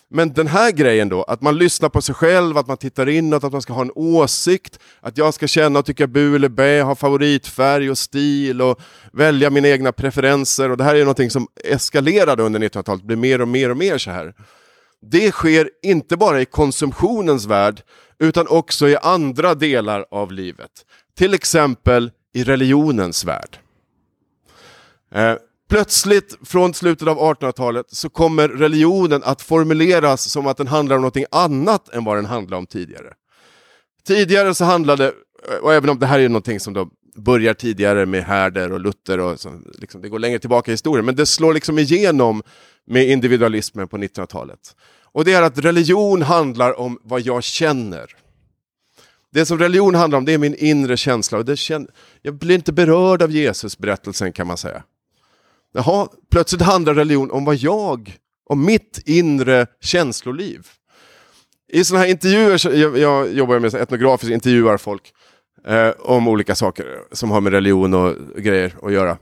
[0.09, 3.43] Men den här grejen då, att man lyssnar på sig själv, att man tittar inåt,
[3.43, 6.81] att man ska ha en åsikt, att jag ska känna och tycka bu eller bä,
[6.81, 8.79] ha favoritfärg och stil och
[9.13, 10.71] välja mina egna preferenser.
[10.71, 13.97] Och det här är någonting som eskalerade under 1900-talet, blir mer och mer och mer
[13.97, 14.33] så här.
[15.01, 17.81] Det sker inte bara i konsumtionens värld,
[18.19, 20.71] utan också i andra delar av livet.
[21.17, 23.57] Till exempel i religionens värld.
[25.11, 25.35] Eh,
[25.69, 31.01] plötsligt från slutet av 1800-talet så kommer religionen att formuleras som att den handlar om
[31.01, 33.13] något annat än vad den handlade om tidigare.
[34.07, 35.13] Tidigare så handlade,
[35.61, 39.19] och även om det här är någonting som då börjar tidigare med Herder och Luther,
[39.19, 42.43] och så, liksom, det går längre tillbaka i historien, men det slår liksom igenom
[42.85, 44.75] med individualismen på 1900-talet.
[45.03, 48.15] Och det är att religion handlar om vad jag känner.
[49.31, 51.37] Det som religion handlar om det är min inre känsla.
[51.37, 51.89] Och det känner,
[52.21, 54.83] jag blir inte berörd av Jesus berättelsen kan man säga.
[55.73, 58.17] Jaha, plötsligt handlar religion om vad jag,
[58.49, 60.67] om mitt inre känsloliv.
[61.73, 65.13] I sådana här intervjuer, jag, jag jobbar med etnografiskt, intervjuar folk
[65.67, 69.17] eh, om olika saker som har med religion och grejer att göra.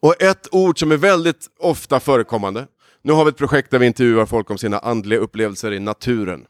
[0.00, 2.66] Och ett ord som är väldigt ofta förekommande,
[3.02, 6.44] nu har vi ett projekt där vi intervjuar folk om sina andliga upplevelser i naturen.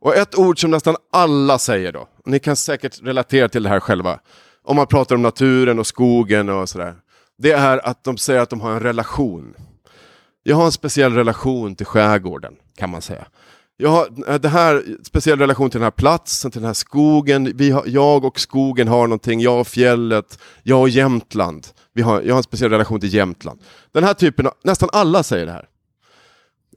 [0.00, 3.80] Och ett ord som nästan alla säger då, ni kan säkert relatera till det här
[3.80, 4.18] själva,
[4.64, 6.94] om man pratar om naturen och skogen och sådär,
[7.42, 9.54] det är att de säger att de har en relation.
[10.42, 13.26] Jag har en speciell relation till skärgården, kan man säga.
[13.76, 17.52] Jag har eh, det här, speciell relation till den här platsen, till den här skogen.
[17.54, 21.66] Vi har, jag och skogen har någonting, jag och fjället, jag och Jämtland.
[21.92, 23.60] Vi har, jag har en speciell relation till Jämtland.
[23.92, 25.68] Den här typen av, nästan alla säger det här.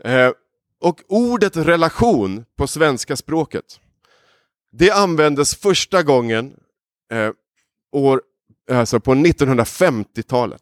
[0.04, 0.32] Eh,
[0.82, 3.80] och ordet relation på svenska språket,
[4.71, 6.54] det användes första gången
[7.12, 7.32] eh,
[7.91, 8.21] år,
[8.71, 10.62] alltså på 1950-talet.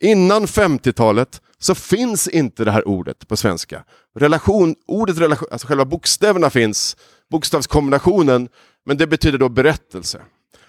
[0.00, 3.84] Innan 50-talet så finns inte det här ordet på svenska.
[4.14, 6.96] Relation, ordet relation, alltså själva bokstäverna finns,
[7.30, 8.48] bokstavskombinationen,
[8.84, 10.22] men det betyder då berättelse.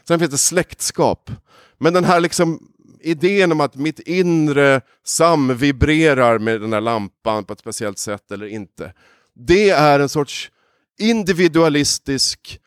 [0.08, 1.32] Sen finns det släktskap.
[1.78, 2.60] Men den här liksom
[3.02, 8.46] idén om att mitt inre samvibrerar med den här lampan på ett speciellt sätt eller
[8.46, 8.94] inte.
[9.36, 10.52] Det är en sorts
[11.00, 12.60] individualistisk,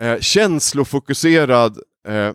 [0.00, 2.32] eh, känslofokuserad eh,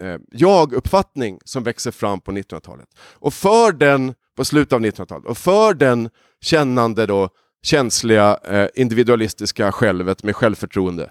[0.00, 2.88] eh, jag-uppfattning som växer fram på 1900-talet.
[3.14, 7.28] Och för den, på slutet av 1900-talet, och för den kännande då,
[7.62, 11.10] känsliga, eh, individualistiska självet med självförtroende,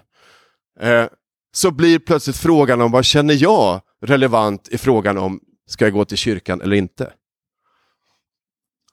[0.80, 1.04] eh,
[1.52, 6.04] så blir plötsligt frågan om vad känner jag relevant i frågan om ska jag gå
[6.04, 7.12] till kyrkan eller inte.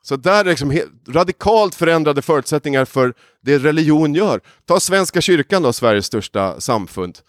[0.01, 0.79] Så där är liksom
[1.09, 4.41] radikalt förändrade förutsättningar för det religion gör.
[4.65, 7.19] Ta Svenska kyrkan då, Sveriges största samfund.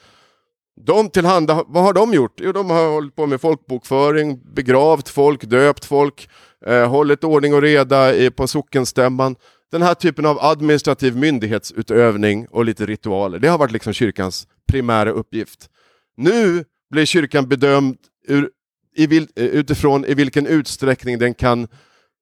[0.81, 2.41] De tillhanda, vad har de gjort?
[2.43, 6.29] Jo, de har hållit på med folkbokföring, begravt folk, döpt folk,
[6.67, 9.37] eh, hållit ordning och reda i, på sockenstämman.
[9.71, 15.11] Den här typen av administrativ myndighetsutövning och lite ritualer, det har varit liksom kyrkans primära
[15.11, 15.69] uppgift.
[16.17, 17.97] Nu blir kyrkan bedömd
[18.29, 18.51] ur,
[18.97, 21.69] i, eh, utifrån i vilken utsträckning den kan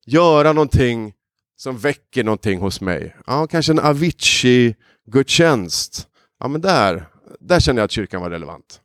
[0.07, 1.13] göra någonting
[1.57, 3.17] som väcker någonting hos mig.
[3.27, 6.09] Ja, kanske en Avicii-gudstjänst.
[6.41, 7.07] Ja, men där,
[7.43, 8.81] där känner jag att kyrkan var relevant.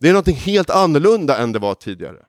[0.00, 2.26] Det är något helt annorlunda än det var tidigare.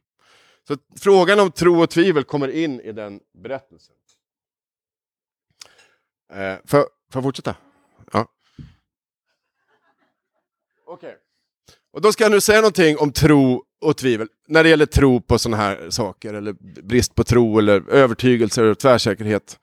[0.68, 3.96] Så frågan om tro och tvivel kommer in i den berättelsen.
[6.34, 7.56] Eh, får, får jag fortsätta?
[8.12, 8.28] Ja.
[10.86, 11.10] Okej.
[11.10, 11.20] Okay.
[11.94, 15.22] Och då ska jag nu säga någonting om tro och tvivel när det gäller tro
[15.22, 19.60] på sådana här saker, eller brist på tro, eller övertygelse och tvärsäkerhet.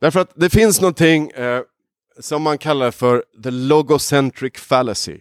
[0.00, 1.62] Därför att det finns någonting eh,
[2.20, 5.20] som man kallar för the logocentric fallacy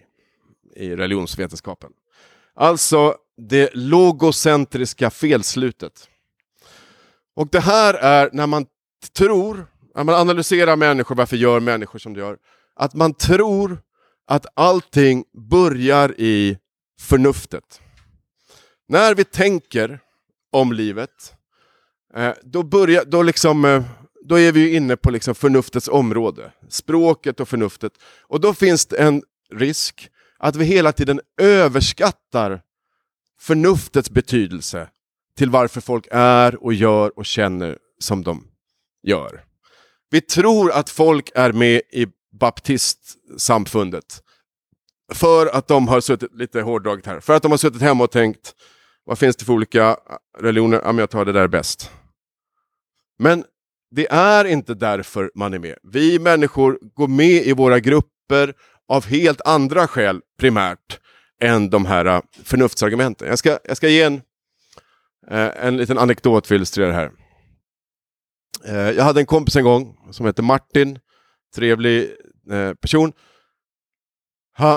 [0.76, 1.92] i religionsvetenskapen.
[2.56, 6.10] Alltså det logocentriska felslutet.
[7.36, 8.66] Och det här är när man
[9.18, 12.38] tror, när man analyserar människor, varför gör människor som de gör?
[12.76, 13.82] Att man tror
[14.28, 16.58] att allting börjar i
[17.00, 17.82] förnuftet.
[18.88, 20.00] När vi tänker
[20.52, 21.36] om livet,
[22.16, 23.84] eh, då, börjar, då, liksom, eh,
[24.26, 26.52] då är vi inne på liksom förnuftets område.
[26.70, 27.94] Språket och förnuftet.
[28.22, 32.62] Och då finns det en risk att vi hela tiden överskattar
[33.40, 34.90] förnuftets betydelse
[35.38, 38.48] till varför folk är och gör och känner som de
[39.04, 39.44] gör.
[40.10, 42.08] Vi tror att folk är med i
[42.40, 44.24] baptistsamfundet
[45.14, 48.12] för att de har suttit, lite hårdraget här, för att de har suttit hemma och
[48.12, 48.56] tänkt
[49.06, 49.98] vad finns det för olika
[50.40, 50.82] religioner?
[50.84, 51.92] Ja, men jag tar det där bäst.
[53.20, 53.46] Men
[53.96, 55.76] det är inte därför man är med.
[55.84, 58.54] Vi människor går med i våra grupper
[58.88, 61.00] av helt andra skäl primärt
[61.42, 63.28] än de här äh, förnuftsargumenten.
[63.28, 64.22] Jag ska, jag ska ge en,
[65.32, 67.12] äh, en liten anekdot för att illustrera det här.
[68.66, 71.00] Äh, jag hade en kompis en gång som hette Martin,
[71.56, 72.10] trevlig
[72.82, 73.14] person.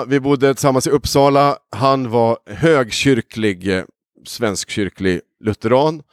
[0.07, 1.57] Vi bodde tillsammans i Uppsala.
[1.71, 3.83] Han var högkyrklig
[4.27, 6.03] svenskkyrklig lutheran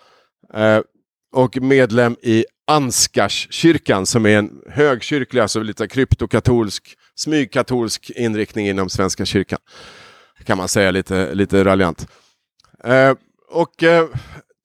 [0.55, 0.81] eh,
[1.33, 9.24] och medlem i Ansgarskyrkan som är en högkyrklig, alltså lite kryptokatolsk, smygkatolsk inriktning inom Svenska
[9.24, 9.59] kyrkan.
[10.44, 12.09] Kan man säga lite, lite raljant.
[12.85, 13.14] Eh,
[13.50, 14.09] och eh,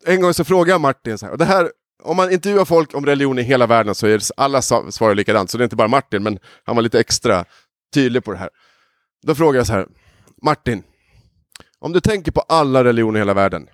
[0.06, 1.72] en gång så frågade jag Martin, så här, och det här,
[2.04, 5.58] om man intervjuar folk om religion i hela världen så är alla svarar likadant, så
[5.58, 7.46] det är inte bara Martin, men han var lite extra
[7.94, 8.50] tydlig på det här.
[9.24, 9.88] Då frågade jag så här,
[10.42, 10.84] Martin,
[11.80, 13.68] om du tänker på alla religioner i hela världen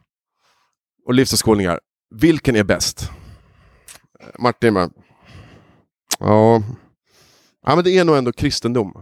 [1.06, 1.80] och livsåskådningar,
[2.16, 3.12] vilken är bäst?
[4.40, 4.90] Martin bara,
[6.20, 6.64] ja,
[7.66, 8.94] ja men det är nog ändå kristendom.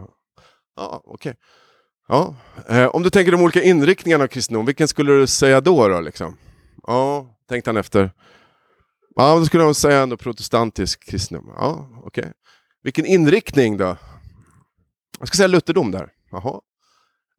[0.76, 1.30] Ja, okej.
[1.30, 1.34] Okay.
[2.08, 2.34] Ja.
[2.68, 5.88] Eh, om du tänker de olika inriktningarna av kristendom, vilken skulle du säga då?
[5.88, 6.36] då liksom?
[6.86, 8.10] Ja, tänkte han efter.
[9.16, 11.52] Ja, då skulle jag säga ändå protestantisk kristendom.
[11.56, 12.22] Ja, okej.
[12.22, 12.32] Okay.
[12.82, 13.96] Vilken inriktning då?
[15.18, 16.08] Jag ska säga lutherdom där.
[16.30, 16.60] Jaha.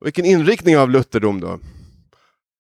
[0.01, 1.59] Vilken inriktning av lutherdom då?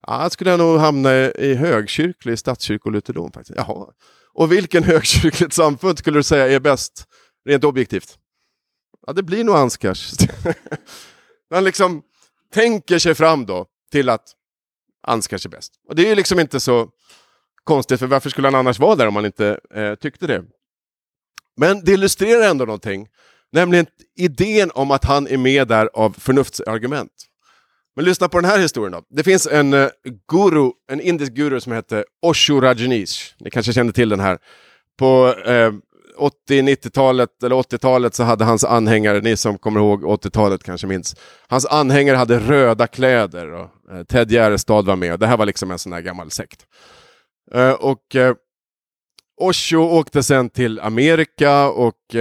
[0.07, 3.57] Ja, skulle jag nog hamna i högkyrklig statskyrkolutherdom faktiskt.
[3.57, 3.87] Jaha.
[4.33, 7.05] Och vilken högkyrkligt samfund skulle du säga är bäst,
[7.45, 8.17] rent objektivt?
[9.07, 10.13] Ja, det blir nog Anskars.
[11.51, 12.03] Man liksom
[12.53, 14.33] tänker sig fram då till att
[15.07, 15.73] Anskars är bäst.
[15.87, 16.89] Och det är ju liksom inte så
[17.63, 20.43] konstigt, för varför skulle han annars vara där om han inte eh, tyckte det?
[21.57, 23.07] Men det illustrerar ändå någonting
[23.55, 27.11] Nämligen idén om att han är med där av förnuftsargument.
[27.95, 29.01] Men lyssna på den här historien då.
[29.09, 29.89] Det finns en eh,
[30.31, 33.33] guru, en indisk guru som heter Osho Rajneesh.
[33.39, 34.37] Ni kanske känner till den här.
[34.97, 35.71] På eh,
[36.49, 41.15] 80-90-talet eller 80-talet så hade hans anhängare, ni som kommer ihåg 80-talet kanske minns,
[41.47, 45.19] hans anhängare hade röda kläder och eh, Ted Gärdestad var med.
[45.19, 46.65] Det här var liksom en sån här gammal sekt.
[47.53, 48.35] Eh, och eh,
[49.41, 52.15] Osho åkte sen till Amerika och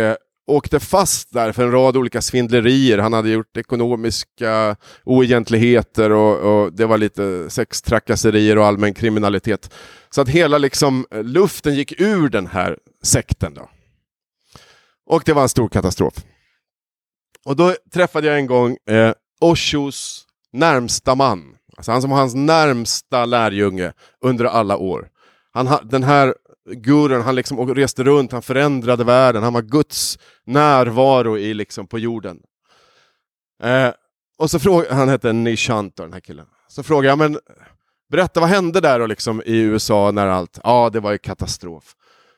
[0.46, 2.98] åkte fast där för en rad olika svindlerier.
[2.98, 9.74] Han hade gjort ekonomiska oegentligheter och, och det var lite sextrakasserier och allmän kriminalitet.
[10.10, 13.54] Så att hela liksom, eh, luften gick ur den här sekten.
[13.54, 13.70] Då.
[15.06, 16.14] Och det var en stor katastrof.
[17.44, 21.56] och då träffade jag en gång eh, Oshos närmsta man.
[21.76, 25.08] Alltså han som var hans närmsta lärjunge under alla år.
[25.52, 26.34] Han, den här
[26.66, 31.98] gurun, han liksom reste runt, han förändrade världen, han var Guds närvaro i, liksom, på
[31.98, 32.40] jorden.
[33.62, 33.90] Eh,
[34.38, 36.46] och så frågade, han hette Nishant den här killen.
[36.68, 37.38] Så frågade jag, men
[38.10, 41.94] berätta vad hände där då, liksom, i USA när allt, ja det var ju katastrof.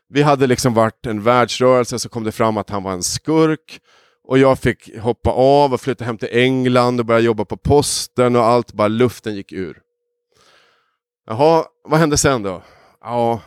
[0.09, 3.81] Vi hade liksom varit en världsrörelse, så kom det fram att han var en skurk.
[4.29, 8.37] Och jag fick hoppa av och flytta hem till England och börja jobba på posten
[8.37, 9.83] och allt, bara luften gick ur.
[11.27, 12.63] Jaha, vad hände sen då?
[13.01, 13.41] Ja,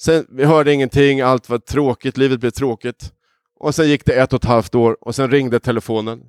[0.00, 3.12] sen, vi hörde ingenting, allt var tråkigt, livet blev tråkigt.
[3.60, 6.20] Och sen gick det ett och ett halvt år och sen ringde telefonen.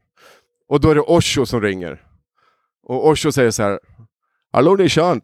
[0.67, 2.05] Och då är det Osho som ringer.
[2.84, 3.80] Och Osho säger så här.
[4.51, 5.22] Hallå det är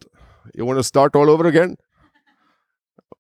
[0.54, 1.78] You wanna start all over again?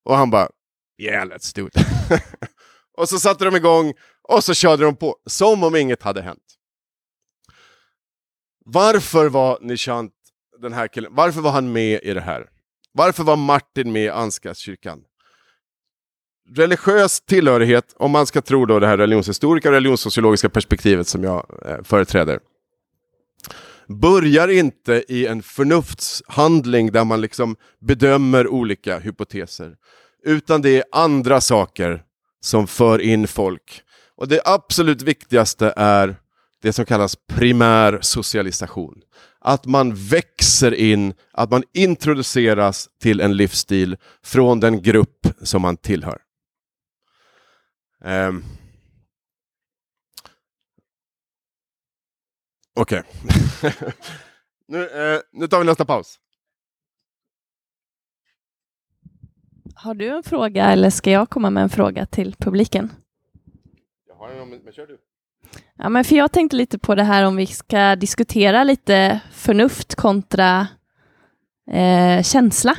[0.05, 0.49] Och han bara
[0.97, 1.73] Yeah, let's do it.
[2.97, 6.55] och så satte de igång och så körde de på som om inget hade hänt.
[8.65, 10.13] Varför var Nishant,
[10.61, 12.49] den här killen, varför var han med i det här?
[12.91, 15.03] Varför var Martin med i Ansgarskyrkan?
[16.49, 21.45] Religiös tillhörighet, om man ska tro då det här religionshistoriska och religionssociologiska perspektivet som jag
[21.65, 22.39] eh, företräder,
[23.87, 29.75] börjar inte i en förnuftshandling där man liksom bedömer olika hypoteser,
[30.25, 32.01] utan det är andra saker
[32.41, 33.81] som för in folk.
[34.17, 36.15] Och det absolut viktigaste är
[36.61, 39.01] det som kallas primär socialisation.
[39.41, 45.77] Att man växer in, att man introduceras till en livsstil från den grupp som man
[45.77, 46.17] tillhör.
[48.05, 48.43] Um.
[52.73, 53.03] Okej.
[53.59, 53.71] Okay.
[54.67, 56.19] nu, eh, nu tar vi nästa paus.
[59.75, 62.91] Har du en fråga eller ska jag komma med en fråga till publiken?
[64.07, 64.97] Jag har en, men kör du.
[65.75, 69.95] Ja, men för jag tänkte lite på det här om vi ska diskutera lite förnuft
[69.95, 70.67] kontra
[71.71, 72.77] eh, känsla.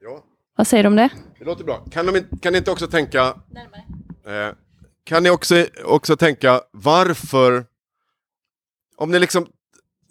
[0.00, 0.24] Ja.
[0.56, 1.08] Vad säger du om det?
[1.38, 1.84] Det låter bra.
[1.90, 3.34] Kan, de, kan ni inte också tänka...
[4.28, 4.52] Eh,
[5.04, 7.66] kan ni också, också tänka varför...
[8.96, 9.46] Om ni liksom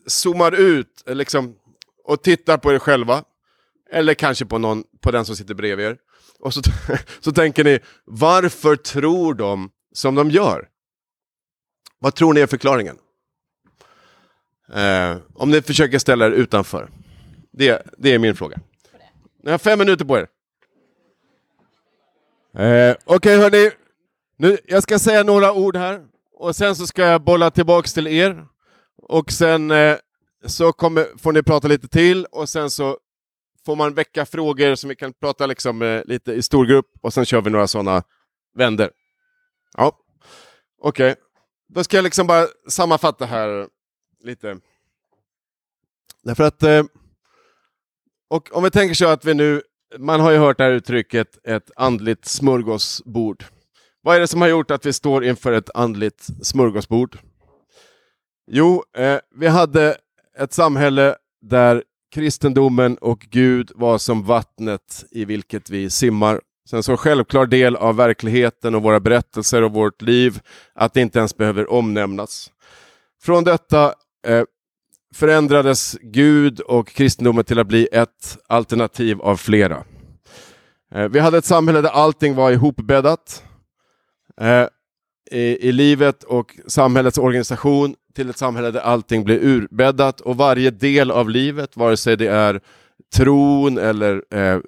[0.07, 1.55] zoomar ut liksom,
[2.03, 3.23] och tittar på er själva,
[3.91, 5.97] eller kanske på, någon, på den som sitter bredvid er,
[6.39, 6.61] och så,
[7.19, 10.67] så tänker ni, varför tror de som de gör?
[11.99, 12.97] Vad tror ni är förklaringen?
[14.73, 16.89] Eh, om ni försöker ställa er utanför.
[17.51, 18.59] Det, det är min fråga.
[19.43, 20.27] Ni har fem minuter på er.
[22.57, 23.71] Eh, Okej okay, hörni,
[24.37, 28.07] nu, jag ska säga några ord här och sen så ska jag bolla tillbaks till
[28.07, 28.45] er.
[28.97, 29.97] Och sen eh,
[30.45, 32.97] så kommer, får ni prata lite till och sen så
[33.65, 37.13] får man väcka frågor som vi kan prata liksom, eh, lite i stor grupp och
[37.13, 38.03] sen kör vi några sådana
[38.55, 38.91] vänder.
[39.77, 39.97] Ja,
[40.81, 41.11] okej.
[41.11, 41.23] Okay.
[41.69, 43.67] Då ska jag liksom bara sammanfatta här
[44.23, 44.59] lite.
[46.23, 46.83] Därför att, eh,
[48.27, 49.61] och om vi tänker så att vi nu,
[49.97, 53.45] man har ju hört det här uttrycket, ett andligt smörgåsbord.
[54.07, 57.17] Vad är det som har gjort att vi står inför ett andligt smörgåsbord?
[58.51, 59.97] Jo, eh, vi hade
[60.39, 61.83] ett samhälle där
[62.13, 66.41] kristendomen och Gud var som vattnet i vilket vi simmar.
[66.69, 70.39] Sen så självklar del av verkligheten och våra berättelser och vårt liv
[70.75, 72.51] att det inte ens behöver omnämnas.
[73.21, 73.93] Från detta
[74.27, 74.43] eh,
[75.15, 79.83] förändrades Gud och kristendomen till att bli ett alternativ av flera.
[80.95, 83.43] Eh, vi hade ett samhälle där allting var ihopbäddat.
[84.41, 84.67] Eh,
[85.31, 90.71] i, i livet och samhällets organisation till ett samhälle där allting blir urbäddat och varje
[90.71, 92.61] del av livet, vare sig det är
[93.15, 94.61] tron eller eh, eh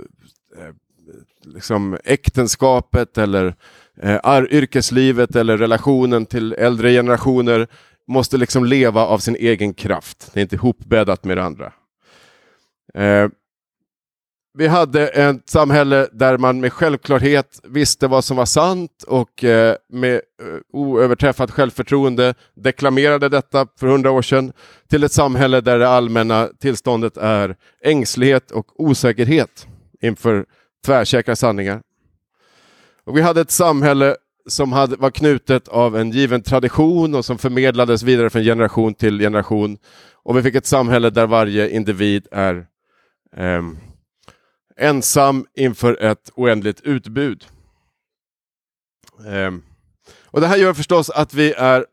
[1.43, 3.55] liksom äktenskapet eller
[4.01, 7.67] eh, yrkeslivet eller relationen till äldre generationer
[8.07, 10.29] måste liksom leva av sin egen kraft.
[10.33, 11.73] Det är inte ihopbäddat med det andra.
[12.93, 13.29] Eh,
[14.53, 19.75] vi hade ett samhälle där man med självklarhet visste vad som var sant och eh,
[19.89, 20.21] med eh,
[20.73, 24.51] oöverträffat självförtroende deklamerade detta för hundra år sedan
[24.89, 29.67] till ett samhälle där det allmänna tillståndet är ängslighet och osäkerhet
[30.01, 30.45] inför
[30.85, 31.81] tvärsäkra sanningar.
[33.05, 34.15] Och vi hade ett samhälle
[34.47, 39.19] som hade, var knutet av en given tradition och som förmedlades vidare från generation till
[39.19, 39.77] generation.
[40.23, 42.65] Och vi fick ett samhälle där varje individ är
[43.37, 43.61] eh,
[44.79, 47.45] ensam inför ett oändligt utbud.
[49.27, 49.51] Eh,
[50.25, 51.85] och Det här gör förstås att vi är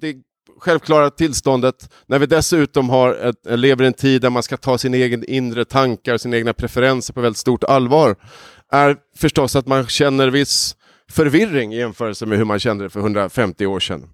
[0.00, 0.16] det
[0.58, 4.56] självklara tillståndet när vi dessutom har ett, eh, lever i en tid där man ska
[4.56, 8.16] ta sin egen inre tankar, sina egna preferenser på väldigt stort allvar
[8.72, 10.76] är förstås att man känner viss
[11.10, 14.08] förvirring i jämförelse med hur man kände det för 150 år sedan.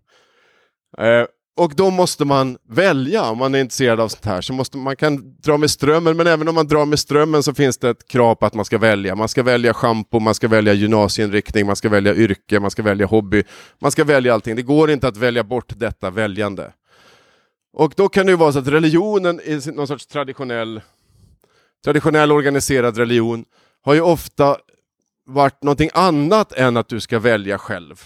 [0.99, 1.25] Eh,
[1.57, 4.41] och då måste man välja om man är intresserad av sånt här.
[4.41, 7.55] Så måste, man kan dra med strömmen, men även om man drar med strömmen så
[7.55, 9.15] finns det ett krav på att man ska välja.
[9.15, 13.07] Man ska välja schampo, man ska välja gymnasieinriktning, man ska välja yrke, man ska välja
[13.07, 13.43] hobby.
[13.79, 14.57] Man ska välja allting.
[14.57, 16.73] Det går inte att välja bort detta väljande.
[17.73, 20.81] Och då kan det ju vara så att religionen i någon sorts traditionell,
[21.85, 23.45] traditionell organiserad religion
[23.83, 24.57] har ju ofta
[25.27, 28.05] varit någonting annat än att du ska välja själv.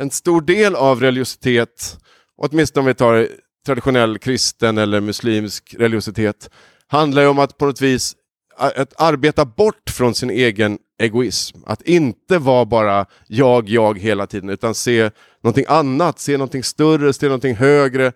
[0.00, 1.98] En stor del av religiositet
[2.38, 3.28] åtminstone om vi tar
[3.66, 6.50] traditionell kristen eller muslimsk religiositet,
[6.86, 8.16] handlar ju om att på något vis
[8.56, 11.58] att arbeta bort från sin egen egoism.
[11.66, 15.10] Att inte vara bara jag, jag hela tiden, utan se
[15.42, 18.12] någonting annat, se någonting större, se någonting högre.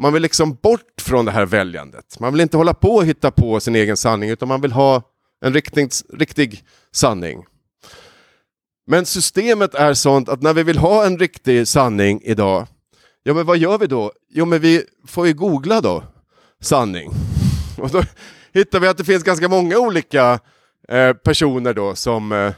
[0.00, 2.20] Man vill liksom bort från det här väljandet.
[2.20, 5.02] Man vill inte hålla på och hitta på sin egen sanning, utan man vill ha
[5.44, 7.44] en riktig, riktig sanning.
[8.86, 12.66] Men systemet är sånt att när vi vill ha en riktig sanning idag,
[13.26, 14.12] Ja, men vad gör vi då?
[14.30, 16.04] Jo, men vi får ju googla då,
[16.60, 17.10] sanning.
[17.78, 18.02] Och då
[18.52, 20.40] hittar vi att det finns ganska många olika
[20.88, 22.52] eh, personer då som eh,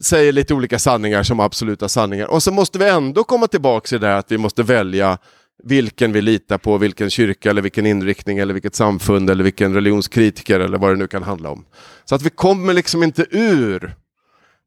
[0.00, 2.26] säger lite olika sanningar som absoluta sanningar.
[2.26, 5.18] Och så måste vi ändå komma tillbaka till det att vi måste välja
[5.64, 10.60] vilken vi litar på, vilken kyrka eller vilken inriktning eller vilket samfund eller vilken religionskritiker
[10.60, 11.64] eller vad det nu kan handla om.
[12.04, 13.94] Så att vi kommer liksom inte ur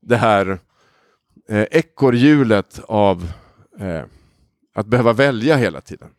[0.01, 0.59] det här
[1.49, 3.31] eh, ekorrhjulet av
[3.79, 4.03] eh,
[4.73, 6.09] att behöva välja hela tiden.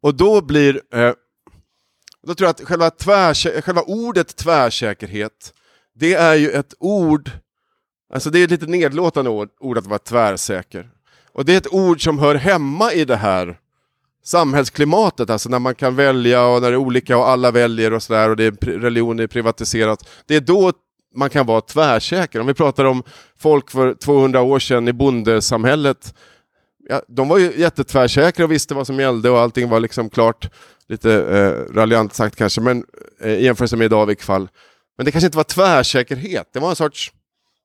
[0.00, 0.82] Och då blir...
[0.94, 1.12] Eh,
[2.22, 5.54] då tror jag att själva, tvär, själva ordet tvärsäkerhet,
[5.94, 7.30] det är ju ett ord...
[8.12, 10.90] Alltså det är ett lite nedlåtande ord, ord att vara tvärsäker.
[11.32, 13.58] Och det är ett ord som hör hemma i det här
[14.24, 18.02] samhällsklimatet, alltså när man kan välja och när det är olika och alla väljer och
[18.02, 20.08] sådär och det är religion är privatiserat.
[20.26, 20.72] Det är då
[21.14, 22.40] man kan vara tvärsäker.
[22.40, 23.02] Om vi pratar om
[23.38, 26.14] folk för 200 år sedan i bondesamhället
[26.88, 30.50] ja, de var ju jättetvärsäkra och visste vad som gällde och allting var liksom klart.
[30.88, 32.84] Lite eh, raljant sagt kanske, men
[33.20, 34.48] eh, i jämförelse med idag i vilket fall.
[34.96, 37.12] Men det kanske inte var tvärsäkerhet, det var en sorts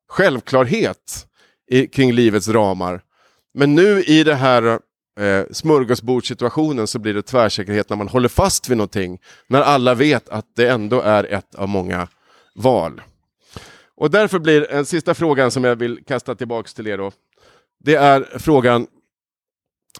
[0.10, 1.28] självklarhet
[1.72, 3.02] i, kring livets ramar.
[3.54, 4.80] Men nu i det här
[5.20, 9.20] eh, smörgåsbordssituationen så blir det tvärsäkerhet när man håller fast vid någonting.
[9.48, 12.08] När alla vet att det ändå är ett av många
[12.56, 13.02] val.
[13.96, 17.12] Och därför blir en sista frågan som jag vill kasta tillbaka till er då.
[17.84, 18.88] Det är frågan,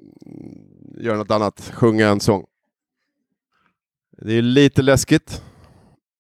[0.99, 2.45] göra något annat, sjunga en sång.
[4.23, 5.43] Det är lite läskigt.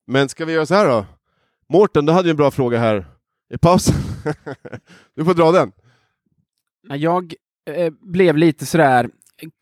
[0.07, 1.07] Men ska vi göra så här då?
[1.69, 3.07] Mårten, du hade ju en bra fråga här
[3.55, 3.95] i pausen.
[5.17, 5.73] du får dra den.
[6.89, 7.35] Jag
[7.71, 9.11] eh, blev lite sådär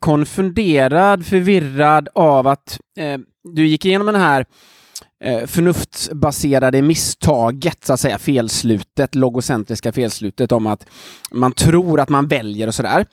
[0.01, 3.19] konfunderad, förvirrad av att eh,
[3.55, 4.47] du gick igenom den här
[5.25, 10.87] eh, förnuftsbaserade misstaget, så att säga, felslutet, logocentriska felslutet om att
[11.31, 13.07] man tror att man väljer och sådär,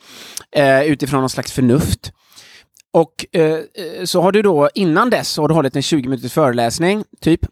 [0.51, 2.11] eh, utifrån någon slags förnuft.
[2.93, 3.59] Och eh, eh
[4.03, 7.45] så har du då innan dess har du hållit en 20 minuters föreläsning, typ,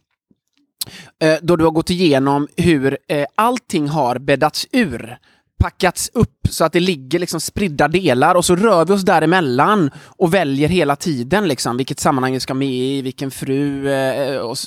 [1.21, 5.17] eh, då du har gått igenom hur eh, allting har bäddats ur
[5.63, 9.91] packats upp så att det ligger liksom spridda delar och så rör vi oss däremellan
[10.17, 14.57] och väljer hela tiden liksom vilket sammanhang vi ska med i, vilken fru, eh, och,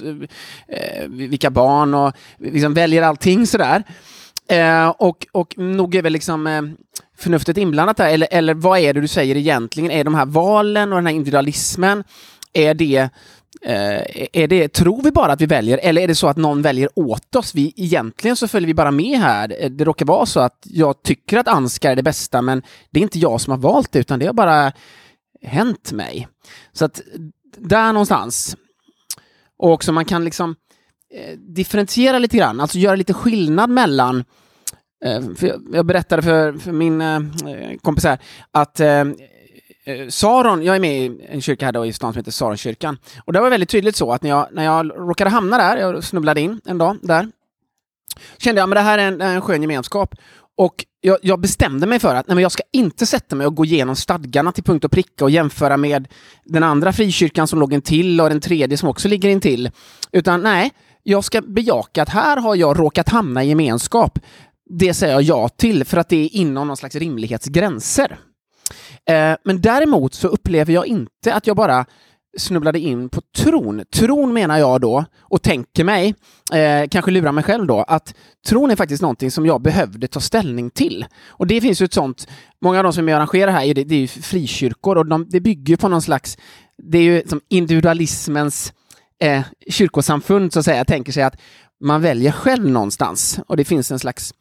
[0.68, 3.82] eh, vilka barn och liksom väljer allting sådär.
[4.48, 6.62] Eh, och, och nog är väl liksom eh,
[7.18, 9.90] förnuftet inblandat där, eller, eller vad är det du säger egentligen?
[9.90, 12.04] Är de här valen och den här individualismen,
[12.52, 13.08] är det
[13.66, 16.62] Eh, är det, tror vi bara att vi väljer eller är det så att någon
[16.62, 17.54] väljer åt oss?
[17.54, 19.56] Vi, egentligen så följer vi bara med här.
[19.60, 23.00] Eh, det råkar vara så att jag tycker att Anskar är det bästa men det
[23.00, 24.72] är inte jag som har valt det utan det har bara
[25.42, 26.28] hänt mig.
[26.72, 27.00] Så att
[27.56, 28.56] där någonstans.
[29.58, 30.56] Och också man kan liksom
[31.14, 34.24] eh, differentiera lite grann, alltså göra lite skillnad mellan
[35.04, 37.02] eh, för jag, berättade för, för min
[37.82, 38.18] kompis här
[38.52, 38.80] att
[39.86, 42.98] eh, Saron, jag är med i en kyrka här då i stan som heter Saronkyrkan.
[43.24, 46.04] Och det var väldigt tydligt så att när jag, när jag råkade hamna där, jag
[46.04, 47.28] snubblade in en dag där,
[48.38, 50.14] kände jag att det här är en, en skön gemenskap.
[50.58, 53.54] Och jag, jag, bestämde mig för att nej, men jag ska inte sätta mig och
[53.54, 56.08] gå igenom stadgarna till punkt och pricka och jämföra med
[56.44, 59.70] den andra frikyrkan som låg in till och den tredje som också ligger in till.
[60.12, 60.70] Utan nej,
[61.02, 64.18] jag ska bejaka att här har jag råkat hamna i gemenskap.
[64.70, 68.18] Det säger jag ja till för att det är inom någon slags rimlighetsgränser.
[69.06, 71.86] Eh, men däremot så upplever jag inte att jag bara
[72.38, 73.82] snubblade in på tron.
[73.94, 76.14] Tron menar jag då, och tänker mig,
[76.52, 78.14] eh, kanske lurar mig själv då, att
[78.48, 81.06] tron är faktiskt någonting som jag behövde ta ställning till.
[81.28, 82.28] Och det finns ju ett sånt,
[82.60, 85.40] många av de som jag arrangerar här, det, det är ju frikyrkor och de, det
[85.40, 86.38] bygger på någon slags,
[86.82, 88.72] det är ju som individualismens
[89.22, 91.36] eh, kyrkosamfund så att säga, tänker sig att
[91.80, 94.34] man väljer själv någonstans och det finns en slags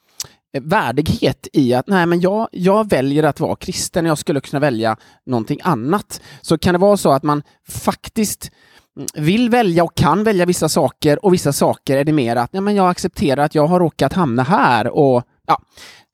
[0.55, 4.59] Eh, värdighet i att nej, men jag, jag väljer att vara kristen, jag skulle kunna
[4.59, 6.21] välja någonting annat.
[6.41, 8.51] Så kan det vara så att man faktiskt
[8.97, 12.53] mm, vill välja och kan välja vissa saker och vissa saker är det mer att
[12.53, 15.61] nej, men jag accepterar att jag har råkat hamna här och ja,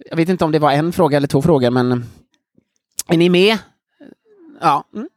[0.10, 2.06] jag vet inte om det var en fråga eller två frågor, men
[3.08, 3.58] är ni med?
[4.62, 4.84] Ja.
[4.94, 5.08] Mm.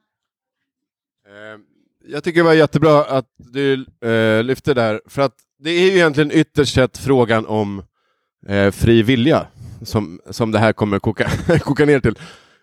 [1.27, 1.61] Eh,
[2.07, 5.97] jag tycker det var jättebra att du eh, lyfte där, för att det är ju
[5.97, 7.83] egentligen ytterst sett frågan om
[8.49, 9.47] eh, fri vilja
[9.82, 11.30] som, som det här kommer koka,
[11.61, 12.18] koka ner till.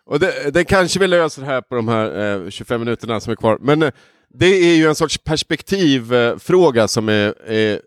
[0.06, 3.36] Och det, det kanske vi löser här på de här eh, 25 minuterna som är
[3.36, 3.58] kvar.
[3.62, 3.92] Men eh,
[4.30, 7.82] det är ju en sorts perspektivfråga som är, är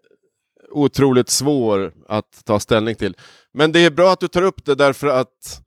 [0.71, 3.17] otroligt svår att ta ställning till.
[3.55, 5.63] Men det är bra att du tar upp det därför att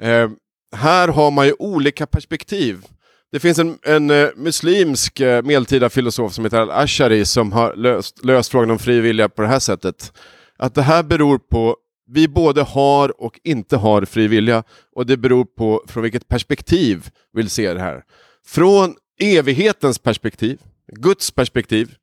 [0.00, 0.30] eh,
[0.76, 2.84] här har man ju olika perspektiv.
[3.32, 8.24] Det finns en, en uh, muslimsk uh, medeltida filosof som heter Al-Ashari som har löst,
[8.24, 10.12] löst frågan om fri vilja på det här sättet
[10.58, 11.76] att det här beror på
[12.10, 17.10] vi både har och inte har fri vilja och det beror på från vilket perspektiv
[17.32, 18.02] vi vill se det här.
[18.46, 20.58] Från evighetens perspektiv,
[20.92, 21.94] Guds perspektiv,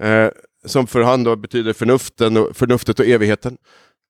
[0.00, 0.28] eh,
[0.64, 3.56] som för han då betyder förnuften och, förnuftet och evigheten,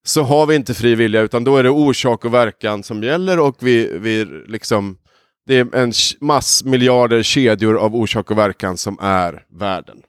[0.05, 3.39] så har vi inte fri vilja utan då är det orsak och verkan som gäller
[3.39, 4.99] och vi, vi liksom,
[5.47, 10.03] det är en massmiljarder kedjor av orsak och verkan som är världen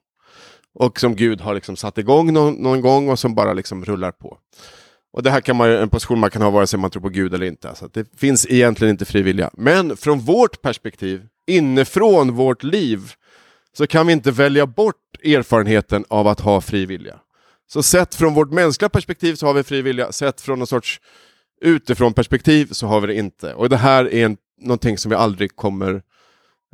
[0.79, 4.11] och som Gud har liksom satt igång någon, någon gång och som bara liksom rullar
[4.11, 4.37] på.
[5.13, 7.09] Och det här kan man en position man kan ha vare sig man tror på
[7.09, 7.75] Gud eller inte.
[7.75, 9.49] Så det finns egentligen inte fri vilja.
[9.53, 13.11] Men från vårt perspektiv, inifrån vårt liv,
[13.77, 17.19] så kan vi inte välja bort erfarenheten av att ha fri vilja.
[17.67, 21.01] Så sett från vårt mänskliga perspektiv så har vi fri vilja, sett från någon sorts
[21.61, 23.53] utifrån perspektiv så har vi det inte.
[23.53, 26.01] Och det här är en, någonting som vi aldrig kommer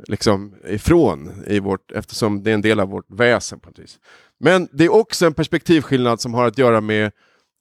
[0.06, 3.60] liksom ifrån i vårt, eftersom det är en del av vårt väsen.
[3.60, 3.98] på vis.
[4.40, 7.12] Men det är också en perspektivskillnad som har att göra med,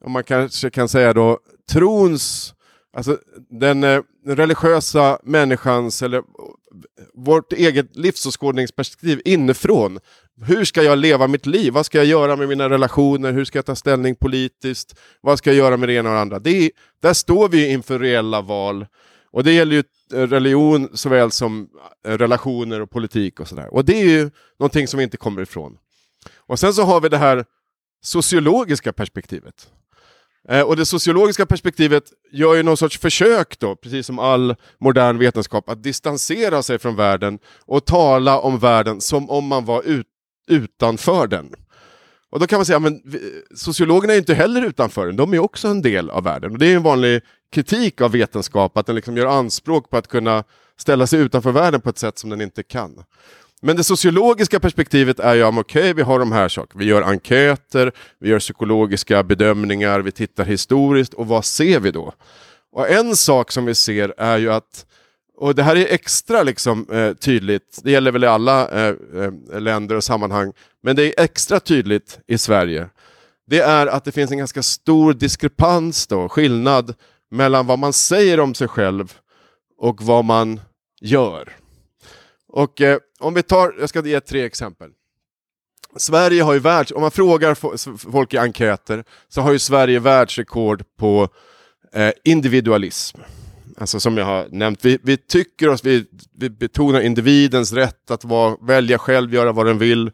[0.06, 1.40] om man kanske kan säga då,
[1.72, 2.54] trons,
[2.98, 3.18] alltså
[3.50, 6.24] den, den religiösa människans, eller
[7.14, 10.00] vårt eget livsåskådningsperspektiv inifrån.
[10.42, 11.74] Hur ska jag leva mitt liv?
[11.74, 13.32] Vad ska jag göra med mina relationer?
[13.32, 15.00] Hur ska jag ta ställning politiskt?
[15.22, 16.40] Vad ska jag göra med det ena och det andra?
[16.40, 16.72] Det är,
[17.02, 18.86] där står vi inför reella val.
[19.34, 21.68] Och det gäller ju eh, religion såväl som
[22.08, 23.74] eh, relationer och politik och sådär.
[23.74, 25.78] Och det är ju någonting som vi inte kommer ifrån.
[26.38, 27.46] Och sen så har vi det här
[28.02, 29.68] sociologiska perspektivet.
[30.50, 35.18] Eh, och det sociologiska perspektivet gör ju någon sorts försök då, precis som all modern
[35.18, 40.08] vetenskap, att distansera sig från världen och tala om världen som om man var ut,
[40.48, 41.56] utanför den.
[42.34, 43.02] Och då kan man säga, men
[43.56, 46.52] sociologerna är inte heller utanför den, de är också en del av världen.
[46.52, 47.22] Och det är en vanlig
[47.52, 50.44] kritik av vetenskap, att den liksom gör anspråk på att kunna
[50.78, 53.04] ställa sig utanför världen på ett sätt som den inte kan.
[53.62, 56.80] Men det sociologiska perspektivet är ju, okej, okay, vi har de här sakerna.
[56.80, 62.14] Vi gör enkäter, vi gör psykologiska bedömningar, vi tittar historiskt och vad ser vi då?
[62.72, 64.86] Och en sak som vi ser är ju att,
[65.38, 69.60] och det här är extra liksom, eh, tydligt, det gäller väl i alla eh, eh,
[69.62, 70.54] länder och sammanhang,
[70.84, 72.90] men det är extra tydligt i Sverige.
[73.48, 76.96] Det är att det finns en ganska stor diskrepans då, skillnad
[77.32, 79.14] mellan vad man säger om sig själv
[79.78, 80.62] och vad man
[81.02, 81.50] gör.
[82.48, 84.90] Och eh, om vi tar, jag ska ge tre exempel.
[85.96, 87.56] Sverige har ju världs, om man frågar
[88.12, 91.30] folk i enkäter så har ju Sverige världsrekord på
[91.94, 93.20] eh, individualism.
[93.78, 96.06] Alltså som jag har nämnt, vi, vi tycker oss, vi,
[96.38, 100.12] vi, betonar individens rätt att vara, välja själv, göra vad den vill.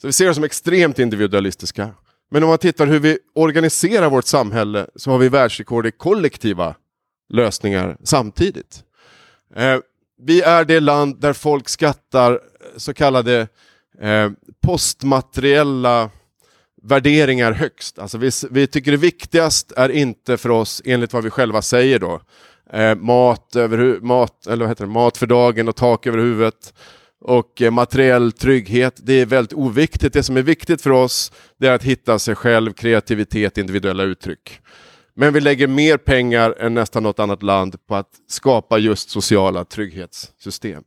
[0.00, 1.90] Så vi ser oss som extremt individualistiska.
[2.30, 6.74] Men om man tittar hur vi organiserar vårt samhälle så har vi världsrekord i kollektiva
[7.32, 8.82] lösningar samtidigt.
[9.56, 9.78] Eh,
[10.22, 12.38] vi är det land där folk skattar eh,
[12.76, 13.48] så kallade
[14.00, 14.30] eh,
[14.62, 16.10] postmateriella
[16.82, 17.98] värderingar högst.
[17.98, 21.98] Alltså vi, vi tycker det viktigast är inte för oss, enligt vad vi själva säger
[21.98, 22.20] då,
[22.72, 26.74] eh, mat, över, mat, eller vad heter det, mat för dagen och tak över huvudet
[27.20, 29.00] och eh, materiell trygghet.
[29.02, 30.12] Det är väldigt oviktigt.
[30.12, 34.60] Det som är viktigt för oss det är att hitta sig själv, kreativitet, individuella uttryck.
[35.14, 39.64] Men vi lägger mer pengar än nästan något annat land på att skapa just sociala
[39.64, 40.84] trygghetssystem.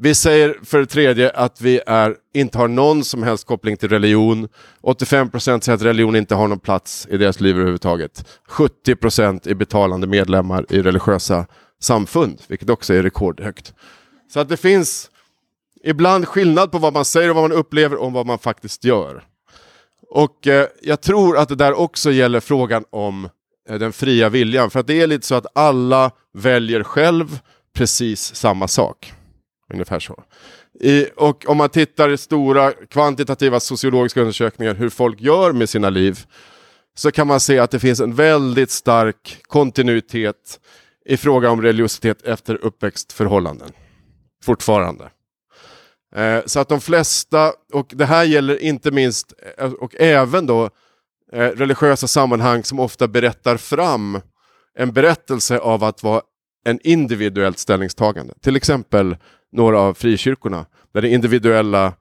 [0.00, 3.88] Vi säger för det tredje att vi är, inte har någon som helst koppling till
[3.88, 4.48] religion.
[4.82, 8.24] 85% säger att religion inte har någon plats i deras liv överhuvudtaget.
[8.48, 11.46] 70% är betalande medlemmar i religiösa
[11.80, 13.74] samfund, vilket också är rekordhögt.
[14.32, 15.10] Så att det finns
[15.84, 19.24] ibland skillnad på vad man säger och vad man upplever och vad man faktiskt gör.
[20.10, 23.28] Och eh, jag tror att det där också gäller frågan om
[23.68, 24.70] eh, den fria viljan.
[24.70, 27.38] För att det är lite så att alla väljer själv
[27.74, 29.14] precis samma sak.
[29.74, 30.24] Ungefär så.
[30.80, 35.90] I, och om man tittar i stora kvantitativa sociologiska undersökningar hur folk gör med sina
[35.90, 36.18] liv
[36.94, 40.60] så kan man se att det finns en väldigt stark kontinuitet
[41.06, 43.70] i fråga om religiositet efter uppväxtförhållanden.
[44.44, 45.10] Fortfarande.
[46.16, 50.70] Eh, så att de flesta, och det här gäller inte minst, eh, och även då
[51.32, 54.20] eh, religiösa sammanhang som ofta berättar fram
[54.78, 56.22] en berättelse av att vara
[56.64, 58.34] en individuellt ställningstagande.
[58.40, 59.16] Till exempel
[59.54, 61.92] några av frikyrkorna, där det individuella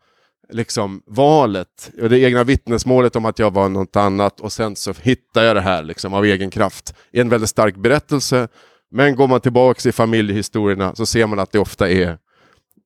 [0.50, 4.94] liksom, valet, och det egna vittnesmålet om att jag var något annat och sen så
[5.02, 6.96] hittar jag det här liksom, av egen kraft.
[7.12, 8.48] är en väldigt stark berättelse,
[8.92, 12.18] men går man tillbaka i familjehistorierna så ser man att det ofta är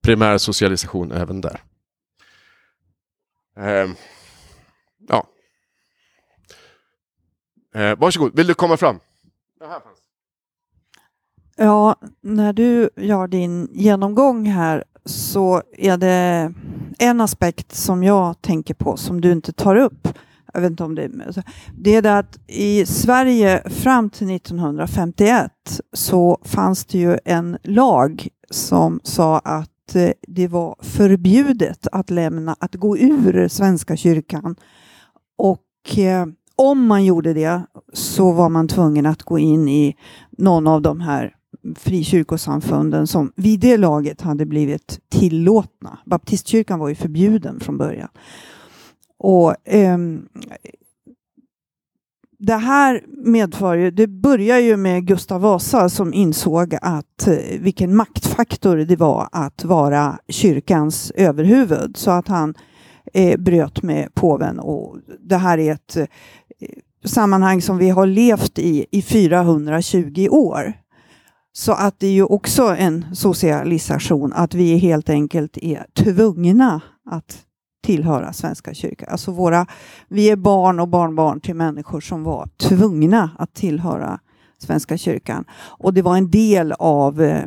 [0.04, 1.62] primär socialisation även där.
[3.58, 3.90] Eh,
[5.08, 5.28] ja.
[7.76, 9.00] Eh, varsågod, vill du komma fram?
[11.60, 16.54] Ja, när du gör din genomgång här så är det
[17.00, 20.08] en aspekt som jag tänker på som du inte tar upp.
[20.54, 21.44] Jag vet inte om det, är.
[21.78, 25.52] det är det att i Sverige fram till 1951
[25.94, 32.56] så fanns det ju en lag som sa att eh, det var förbjudet att lämna,
[32.60, 34.56] att gå ur Svenska kyrkan.
[35.38, 37.62] Och eh, om man gjorde det
[37.94, 39.96] så var man tvungen att gå in i
[40.38, 41.37] någon av de här
[41.76, 46.00] frikyrkosamfunden som vid det laget hade blivit tillåtna.
[46.06, 48.10] Baptistkyrkan var ju förbjuden från början.
[49.20, 49.98] Och eh,
[52.40, 57.96] det här medför ju, det börjar ju med Gustav Vasa som insåg att eh, vilken
[57.96, 62.54] maktfaktor det var att vara kyrkans överhuvud så att han
[63.14, 66.06] eh, bröt med påven och det här är ett eh,
[67.06, 70.74] sammanhang som vi har levt i i 420 år.
[71.58, 77.46] Så att det är ju också en socialisation, att vi helt enkelt är tvungna att
[77.84, 79.10] tillhöra Svenska kyrkan.
[79.12, 79.68] Alltså våra,
[80.08, 84.20] vi är barn och barnbarn till människor som var tvungna att tillhöra
[84.58, 85.46] Svenska kyrkan.
[85.52, 87.44] Och det var en del av eh,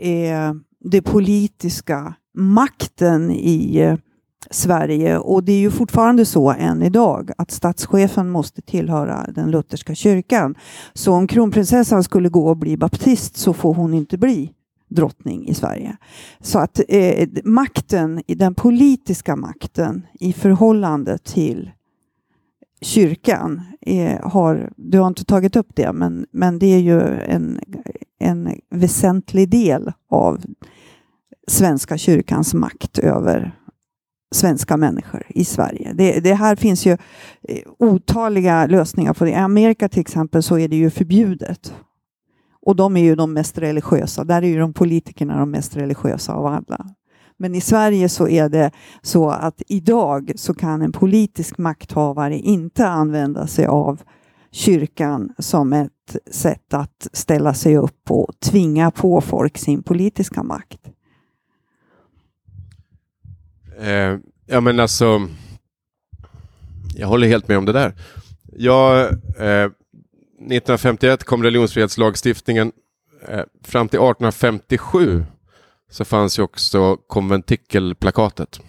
[0.00, 3.96] eh det politiska makten i eh,
[4.50, 9.94] Sverige och det är ju fortfarande så än idag att statschefen måste tillhöra den lutherska
[9.94, 10.54] kyrkan.
[10.92, 14.50] Så om kronprinsessan skulle gå och bli baptist så får hon inte bli
[14.90, 15.96] drottning i Sverige.
[16.40, 21.70] Så att eh, makten, den politiska makten i förhållande till
[22.80, 27.60] kyrkan eh, har, du har inte tagit upp det, men, men det är ju en,
[28.18, 30.44] en väsentlig del av
[31.46, 33.58] Svenska kyrkans makt över
[34.34, 35.92] svenska människor i Sverige.
[35.92, 39.30] Det, det, här finns ju eh, otaliga lösningar på det.
[39.30, 41.74] I Amerika till exempel så är det ju förbjudet
[42.66, 44.24] och de är ju de mest religiösa.
[44.24, 46.86] Där är ju de politikerna de mest religiösa av alla.
[47.36, 48.70] Men i Sverige så är det
[49.02, 54.02] så att idag så kan en politisk makthavare inte använda sig av
[54.50, 60.83] kyrkan som ett sätt att ställa sig upp och tvinga på folk sin politiska makt.
[63.80, 64.16] Eh,
[64.46, 65.28] ja men alltså,
[66.96, 67.94] jag håller helt med om det där.
[68.56, 69.02] Jag
[69.38, 69.70] eh,
[70.44, 72.72] 1951 kom religionsfrihetslagstiftningen.
[73.28, 75.24] Eh, fram till 1857
[75.90, 78.60] så fanns ju också konventikelplakatet.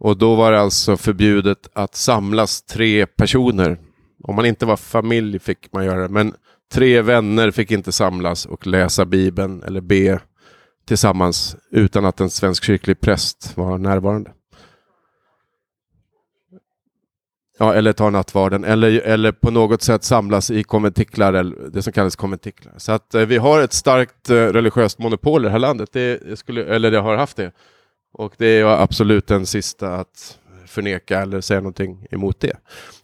[0.00, 3.78] Och då var det alltså förbjudet att samlas tre personer.
[4.22, 6.34] Om man inte var familj fick man göra det, men
[6.72, 10.20] tre vänner fick inte samlas och läsa Bibeln eller be
[10.90, 14.30] tillsammans utan att en svensk kyrklig präst var närvarande.
[17.58, 21.92] Ja, eller ta nattvarden, eller, eller på något sätt samlas i konventiklar, eller det som
[21.92, 22.74] kallas konventiklar.
[22.76, 26.38] Så att eh, vi har ett starkt eh, religiöst monopol i det här landet, det
[26.38, 27.52] skulle, eller det har haft det.
[28.12, 32.56] Och det är jag absolut den sista att förneka eller säga någonting emot det.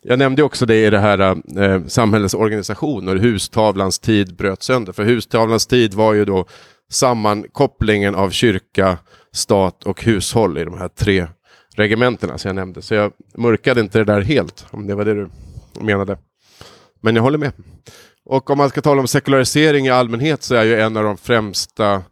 [0.02, 1.18] Jag nämnde också det i det här
[1.60, 4.92] eh, samhällets organisation och hustavlans tid bröt sönder.
[4.92, 6.46] För hustavlans tid var ju då
[6.90, 8.98] sammankopplingen av kyrka,
[9.32, 11.26] stat och hushåll i de här tre
[11.76, 12.82] regementena som jag nämnde.
[12.82, 15.30] Så jag mörkade inte det där helt, om det var det du
[15.80, 16.18] menade.
[17.00, 17.52] Men jag håller med.
[18.24, 21.16] Och om man ska tala om sekularisering i allmänhet så är ju en av de
[21.16, 22.02] främsta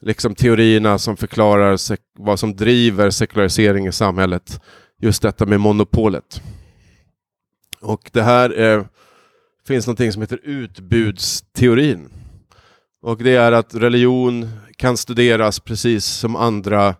[0.00, 1.78] liksom, teorierna som förklarar
[2.18, 4.60] vad som driver sekularisering i samhället
[4.98, 6.42] just detta med monopolet.
[7.80, 8.84] Och det här eh,
[9.66, 12.08] finns någonting som heter utbudsteorin.
[13.02, 16.94] Och det är att religion kan studeras precis som andra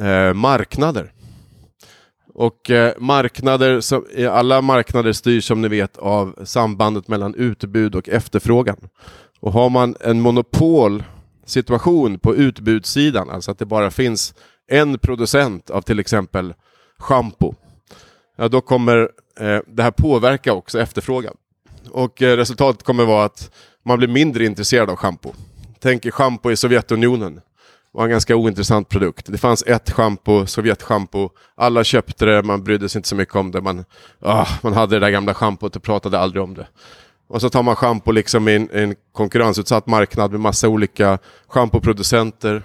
[0.00, 1.12] eh, marknader.
[2.34, 7.94] Och eh, marknader, som, eh, alla marknader styrs som ni vet av sambandet mellan utbud
[7.94, 8.76] och efterfrågan.
[9.40, 14.34] Och har man en monopolsituation på utbudssidan, alltså att det bara finns
[14.68, 16.54] en producent av till exempel
[16.98, 17.54] schampo,
[18.36, 19.10] ja, då kommer
[19.40, 21.36] eh, det här påverka också efterfrågan.
[21.90, 23.50] Och eh, resultatet kommer vara att
[23.86, 25.32] man blir mindre intresserad av schampo.
[25.80, 27.34] Tänk er schampo i Sovjetunionen.
[27.34, 27.42] Det
[27.92, 29.26] var en ganska ointressant produkt.
[29.26, 31.30] Det fanns ett schampo, Sovjetschampo.
[31.54, 33.60] Alla köpte det, man brydde sig inte så mycket om det.
[33.60, 33.84] Man,
[34.20, 36.66] ah, man hade det där gamla schampot och pratade aldrig om det.
[37.28, 41.18] Och så tar man schampo liksom i en, en konkurrensutsatt marknad med massa olika
[41.48, 42.62] schampoproducenter.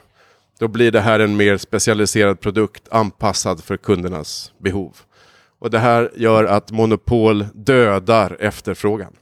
[0.60, 4.98] Då blir det här en mer specialiserad produkt anpassad för kundernas behov.
[5.60, 9.14] Och det här gör att monopol dödar efterfrågan.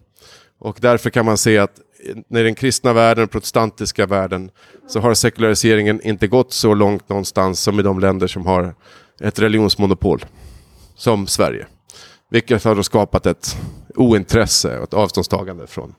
[0.59, 4.51] Och därför kan man se att i den kristna världen, den protestantiska världen,
[4.87, 8.75] så har sekulariseringen inte gått så långt någonstans som i de länder som har
[9.21, 10.25] ett religionsmonopol.
[10.95, 11.67] Som Sverige.
[12.29, 13.57] Vilket har då skapat ett
[13.95, 15.95] ointresse och ett avståndstagande från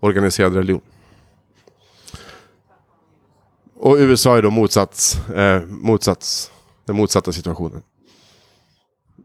[0.00, 0.80] organiserad religion.
[3.76, 6.52] Och USA är då motsats, eh, motsats,
[6.86, 7.82] den motsatta situationen.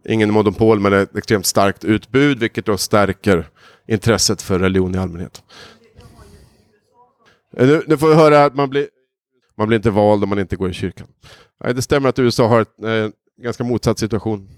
[0.09, 3.49] Ingen monopol men ett extremt starkt utbud vilket då stärker
[3.87, 5.43] intresset för religion i allmänhet.
[7.57, 8.87] Eh, nu, nu får vi höra att man blir,
[9.57, 11.07] man blir inte vald om man inte går i kyrkan.
[11.63, 14.49] Nej, det stämmer att USA har en eh, ganska motsatt situation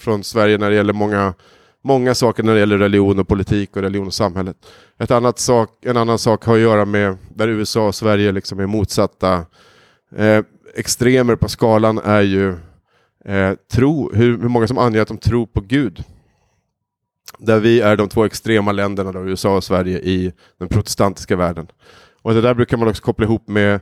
[0.00, 1.34] från Sverige när det gäller många
[1.82, 4.56] många saker när det gäller religion och politik och religion och samhället.
[4.98, 8.60] Ett annat sak, en annan sak har att göra med där USA och Sverige liksom
[8.60, 9.46] är motsatta.
[10.16, 12.48] Eh, extremer på skalan är ju
[13.24, 16.04] eh, tro, hur, hur många som anger att de tror på Gud.
[17.38, 21.66] Där vi är de två extrema länderna, då, USA och Sverige, i den protestantiska världen.
[22.22, 23.80] Och det där brukar man också koppla ihop med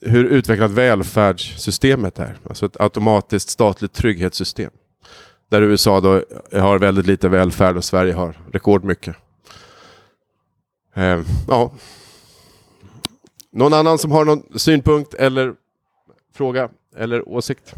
[0.00, 2.36] hur utvecklat välfärdssystemet är.
[2.48, 4.70] Alltså ett automatiskt statligt trygghetssystem.
[5.48, 6.22] Där USA då
[6.60, 9.16] har väldigt lite välfärd och Sverige har rekordmycket.
[10.94, 11.72] Eh, ja.
[13.52, 15.54] Någon annan som har någon synpunkt eller
[16.34, 17.74] fråga eller åsikt?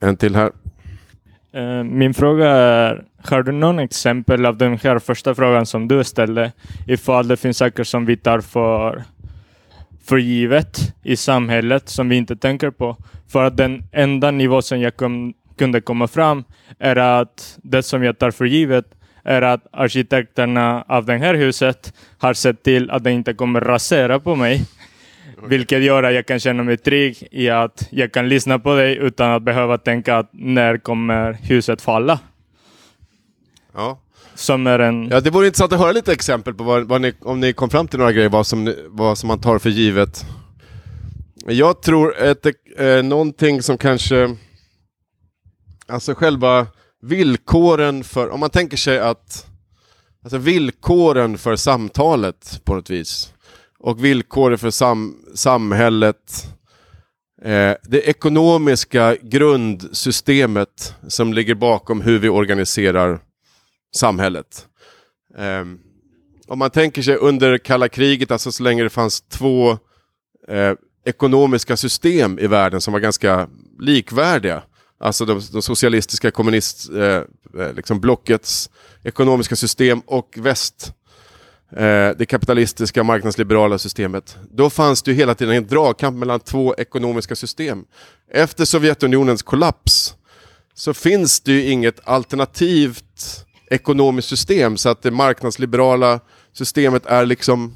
[0.00, 0.52] En till här.
[1.52, 6.04] Ehm, min fråga är, har du någon exempel av den här första frågan som du
[6.04, 6.52] ställde,
[6.86, 9.02] ifall det finns saker som vi tar för,
[10.04, 12.96] för givet i samhället som vi inte tänker på?
[13.28, 16.44] För att den enda nivå som jag kom, kunde komma fram
[16.78, 18.84] är att det som jag tar för givet
[19.24, 24.20] är att arkitekterna av det här huset har sett till att det inte kommer rasera
[24.20, 24.62] på mig.
[25.46, 28.96] Vilket gör att jag kan känna mig trygg i att jag kan lyssna på dig
[28.96, 32.18] utan att behöva tänka att när kommer huset falla?
[33.80, 33.98] Ja.
[34.34, 35.08] Som är en...
[35.08, 37.70] Ja, det vore intressant att höra lite exempel på vad, vad ni, om ni kom
[37.70, 40.26] fram till några grejer, vad som, vad som man tar för givet.
[41.46, 42.46] Jag tror att
[42.78, 44.36] eh, någonting som kanske
[45.86, 46.66] Alltså själva
[47.02, 49.46] villkoren för, om man tänker sig att
[50.22, 53.32] Alltså villkoren för samtalet på något vis
[53.78, 56.46] och villkoren för sam samhället
[57.42, 63.20] eh, det ekonomiska grundsystemet som ligger bakom hur vi organiserar
[63.94, 64.66] samhället.
[65.36, 65.80] Um,
[66.48, 69.70] om man tänker sig under kalla kriget, alltså så länge det fanns två
[70.48, 70.72] eh,
[71.04, 74.62] ekonomiska system i världen som var ganska likvärdiga
[75.02, 78.70] Alltså de, de socialistiska kommunistblockets eh, eh, liksom blockets
[79.02, 80.92] ekonomiska system och väst,
[81.72, 84.36] eh, det kapitalistiska marknadsliberala systemet.
[84.50, 87.84] Då fanns det ju hela tiden en dragkamp mellan två ekonomiska system.
[88.32, 90.14] Efter Sovjetunionens kollaps
[90.74, 96.20] så finns det ju inget alternativt ekonomiskt system så att det marknadsliberala
[96.52, 97.74] systemet är liksom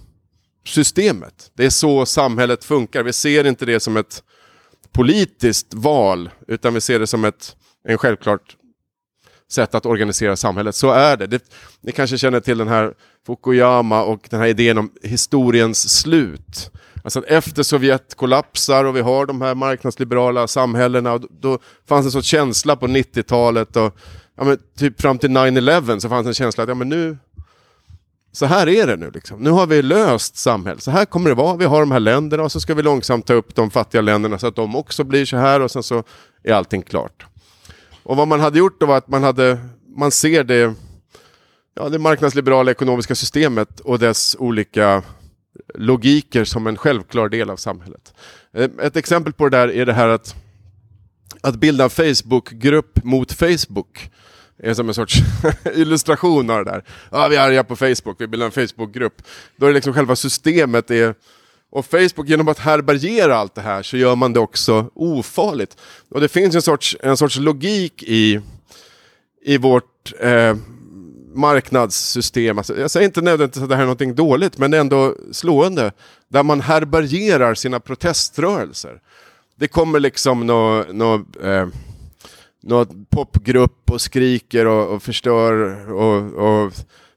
[0.66, 1.50] systemet.
[1.54, 3.02] Det är så samhället funkar.
[3.02, 4.22] Vi ser inte det som ett
[4.92, 7.56] politiskt val, utan vi ser det som ett
[7.88, 8.56] en självklart
[9.50, 10.74] sätt att organisera samhället.
[10.74, 11.26] Så är det.
[11.26, 11.42] det.
[11.80, 12.94] Ni kanske känner till den här
[13.26, 16.70] Fukuyama och den här idén om historiens slut.
[17.04, 22.06] Alltså att efter Sovjet kollapsar och vi har de här marknadsliberala samhällena, då, då fanns
[22.06, 23.96] en sorts känsla på 90-talet och
[24.36, 27.18] ja, men typ fram till 9-11 så fanns en känsla att ja, men nu,
[28.32, 29.10] så här är det nu.
[29.10, 29.40] Liksom.
[29.40, 30.82] Nu har vi löst samhället.
[30.82, 31.56] Så här kommer det vara.
[31.56, 34.38] Vi har de här länderna och så ska vi långsamt ta upp de fattiga länderna
[34.38, 36.02] så att de också blir så här och sen så
[36.42, 37.26] är allting klart.
[38.02, 39.58] Och vad man hade gjort då var att man hade,
[39.96, 40.74] man ser det,
[41.74, 45.02] ja, det marknadsliberala ekonomiska systemet och dess olika
[45.74, 48.14] logiker som en självklar del av samhället.
[48.52, 50.34] Eh, ett exempel på det där är det här att,
[51.40, 54.10] att bilda en Facebookgrupp mot Facebook
[54.58, 55.18] är som en sorts
[55.74, 56.84] illustration av det där.
[57.10, 59.22] Ja, vi är arga på Facebook, vi bildar en Facebookgrupp.
[59.56, 61.14] Då är det liksom själva systemet är
[61.74, 65.76] och Facebook, genom att härbärgera allt det här så gör man det också ofarligt.
[66.08, 68.40] Och det finns en sorts, en sorts logik i,
[69.44, 70.56] i vårt eh,
[71.34, 72.58] marknadssystem.
[72.58, 75.14] Alltså, jag säger inte nödvändigtvis att det här är något dåligt, men det är ändå
[75.32, 75.92] slående.
[76.28, 79.00] Där man härbärgerar sina proteströrelser.
[79.56, 81.66] Det kommer liksom något No, eh,
[82.66, 85.52] någon popgrupp och skriker och, och förstör
[85.92, 86.72] och, och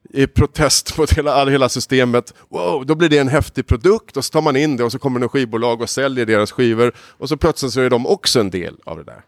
[0.10, 2.34] i protest mot hela, hela systemet.
[2.50, 5.00] Wow, då blir det en häftig produkt och så tar man in det och så
[5.00, 8.50] kommer det skivbolag och säljer deras skivor och så plötsligt så är de också en
[8.50, 9.22] del av det där.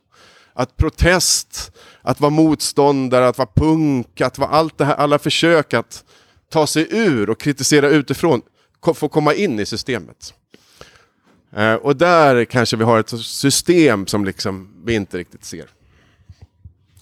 [0.53, 5.73] Att protest, att vara motståndare, att vara punk, att vara allt det här, alla försök
[5.73, 6.03] att
[6.51, 8.41] ta sig ur och kritisera utifrån
[8.95, 10.33] får komma in i systemet.
[11.55, 15.65] Eh, och där kanske vi har ett system som liksom vi inte riktigt ser.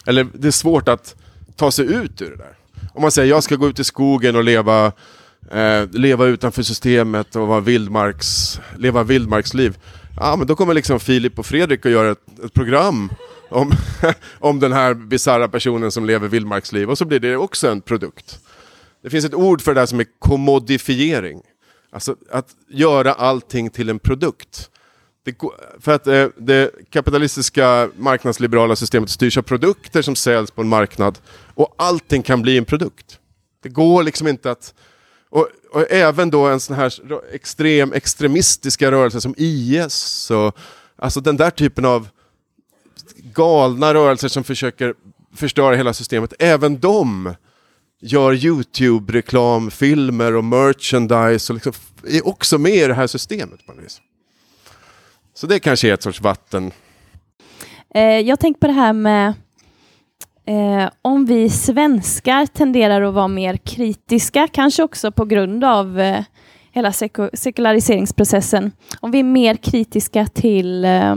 [0.08, 1.16] Eller det är svårt att
[1.55, 2.58] ta sig ut ur det där.
[2.93, 4.91] Om man säger jag ska gå ut i skogen och leva,
[5.51, 9.78] eh, leva utanför systemet och vara vildmarks, leva vildmarksliv.
[10.20, 13.10] Ja, men då kommer liksom Filip och Fredrik att göra ett, ett program
[13.49, 13.72] om,
[14.39, 18.39] om den här bisarra personen som lever vildmarksliv och så blir det också en produkt.
[19.03, 21.41] Det finns ett ord för det här som är kommodifiering.
[21.91, 24.70] Alltså att göra allting till en produkt.
[25.28, 25.36] Det,
[25.80, 31.19] för att eh, det kapitalistiska marknadsliberala systemet styrs av produkter som säljs på en marknad
[31.55, 33.19] och allting kan bli en produkt.
[33.63, 34.73] Det går liksom inte att...
[35.30, 36.93] Och, och även då en sån här
[37.34, 40.57] extrem extremistiska rörelse som IS och
[40.95, 42.07] alltså den där typen av
[43.15, 44.93] galna rörelser som försöker
[45.36, 47.34] förstöra hela systemet, även de
[48.01, 51.73] gör YouTube-reklamfilmer och merchandise och liksom
[52.07, 54.01] är också med i det här systemet på något vis.
[55.38, 56.71] Så det kanske är ett sorts vatten.
[57.95, 59.33] Eh, jag tänker på det här med
[60.45, 66.23] eh, om vi svenskar tenderar att vara mer kritiska, kanske också på grund av eh,
[66.71, 66.91] hela
[67.33, 68.71] sekulariseringsprocessen.
[68.99, 71.15] Om vi är mer kritiska till eh,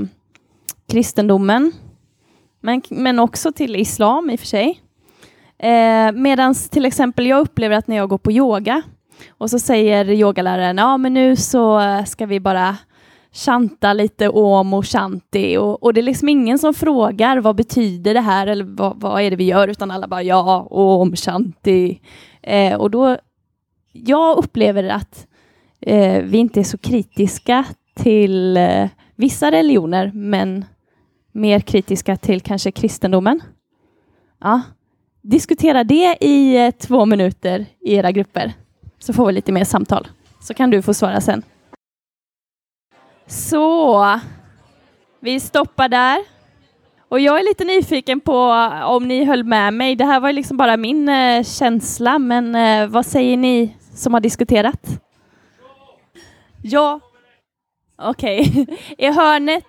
[0.89, 1.73] kristendomen,
[2.61, 4.81] men, men också till islam i och för sig.
[5.59, 8.83] Eh, Medan till exempel jag upplever att när jag går på yoga
[9.31, 12.77] och så säger yogaläraren, ja men nu så ska vi bara
[13.33, 18.15] chanta lite om och shanti och, och det är liksom ingen som frågar vad betyder
[18.15, 22.01] det här eller vad, vad är det vi gör utan alla bara ja, om shanti.
[22.43, 23.19] Eh, och då,
[23.93, 25.27] jag upplever att
[25.81, 27.65] eh, vi inte är så kritiska
[27.95, 30.65] till eh, vissa religioner men
[31.33, 33.41] mer kritiska till kanske kristendomen.
[34.41, 34.63] Ja.
[35.23, 38.53] Diskutera det i eh, två minuter i era grupper
[38.99, 40.09] så får vi lite mer samtal.
[40.41, 41.43] Så kan du få svara sen.
[43.31, 44.21] Så,
[45.21, 46.19] vi stoppar där.
[47.09, 48.37] Och jag är lite nyfiken på
[48.85, 49.97] om ni höll med mig.
[49.97, 54.21] Det här var liksom bara min eh, känsla, men eh, vad säger ni som har
[54.21, 55.01] diskuterat?
[56.63, 57.01] Ja,
[57.99, 58.41] okej.
[58.41, 58.77] Okay.
[58.99, 59.65] I, hörnet,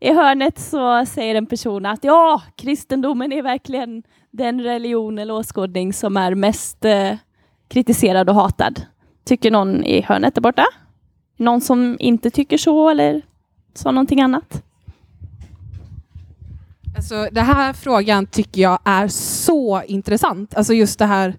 [0.00, 5.92] I hörnet så säger en person att ja, kristendomen är verkligen den religion eller åskådning
[5.92, 7.16] som är mest eh,
[7.68, 8.82] kritiserad och hatad.
[9.24, 10.66] Tycker någon i hörnet där borta?
[11.36, 13.22] Någon som inte tycker så eller
[13.74, 14.62] sa någonting annat?
[16.96, 20.54] Alltså, den här frågan tycker jag är så intressant.
[20.54, 21.36] Alltså just det här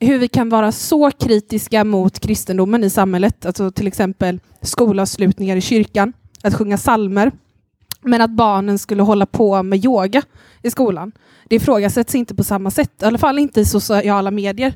[0.00, 3.46] hur vi kan vara så kritiska mot kristendomen i samhället.
[3.46, 6.12] Alltså till exempel skolavslutningar i kyrkan,
[6.42, 7.32] att sjunga salmer.
[8.00, 10.22] Men att barnen skulle hålla på med yoga
[10.62, 11.12] i skolan.
[11.48, 14.72] Det ifrågasätts inte på samma sätt, i alla fall inte i sociala medier.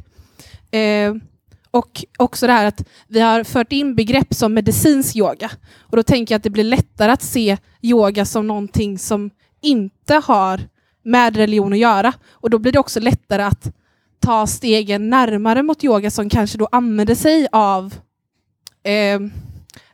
[0.70, 1.14] Eh,
[1.76, 5.50] och också det här att vi har fört in begrepp som medicinsk yoga.
[5.80, 10.14] Och då tänker jag att det blir lättare att se yoga som någonting som inte
[10.14, 10.60] har
[11.02, 12.12] med religion att göra.
[12.30, 13.74] Och då blir det också lättare att
[14.20, 17.94] ta stegen närmare mot yoga som kanske då använder sig av
[18.82, 19.20] eh,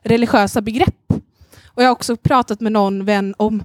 [0.01, 1.13] religiösa begrepp.
[1.65, 3.63] Och jag har också pratat med någon vän om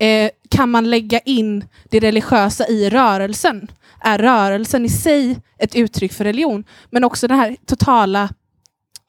[0.00, 3.68] eh, kan man lägga in det religiösa i rörelsen?
[4.00, 8.28] är rörelsen i sig ett uttryck för religion, men också det här totala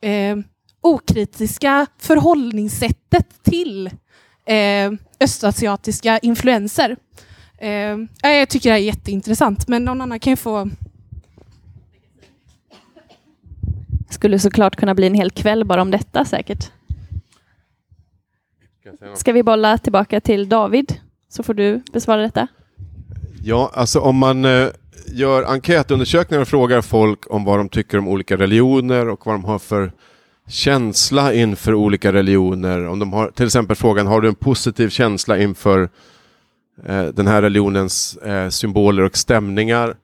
[0.02, 0.38] eh,
[0.82, 3.88] okritiska förhållningssättet till
[4.46, 6.96] eh, östasiatiska influenser.
[7.58, 7.70] Eh,
[8.24, 10.70] eh jag tycker det är jätteintressant, men någon annan kan ju få...
[14.10, 16.72] Skulle såklart kunna bli en hel kväll bara om detta säkert.
[19.16, 22.48] Ska vi bolla tillbaka till David så får du besvara detta.
[23.44, 24.68] Ja, alltså om man eh,
[25.08, 29.46] gör enkätundersökningar och frågar folk om vad de tycker om olika religioner och vad de
[29.46, 29.92] har för
[30.48, 32.88] känsla inför olika religioner.
[32.88, 35.90] Om de har till exempel frågan, har du en positiv känsla inför
[36.86, 39.96] eh, den här religionens eh, symboler och stämningar?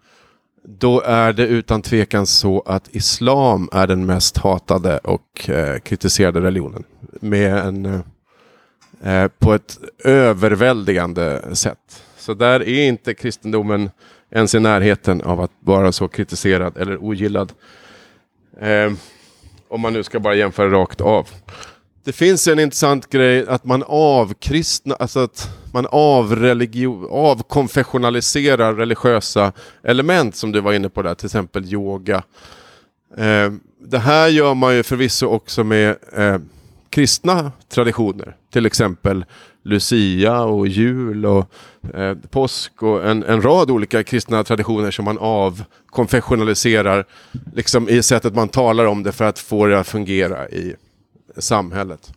[0.63, 6.41] Då är det utan tvekan så att islam är den mest hatade och eh, kritiserade
[6.41, 6.83] religionen.
[7.19, 8.03] Med en,
[9.03, 12.03] eh, på ett överväldigande sätt.
[12.17, 13.89] Så där är inte kristendomen
[14.31, 17.53] ens i närheten av att vara så kritiserad eller ogillad.
[18.61, 18.91] Eh,
[19.67, 21.29] om man nu ska bara jämföra rakt av.
[22.03, 29.51] Det finns en intressant grej att man avkristna, alltså att man avreligio, avkonfessionaliserar religiösa
[29.83, 32.23] element som du var inne på där, till exempel yoga.
[33.17, 36.37] Eh, det här gör man ju förvisso också med eh,
[36.97, 39.25] kristna traditioner, till exempel
[39.63, 41.45] Lucia och jul och
[41.93, 47.05] eh, påsk och en, en rad olika kristna traditioner som man avkonfessionaliserar
[47.55, 50.75] liksom i sättet man talar om det för att få det att fungera i
[51.37, 52.13] samhället.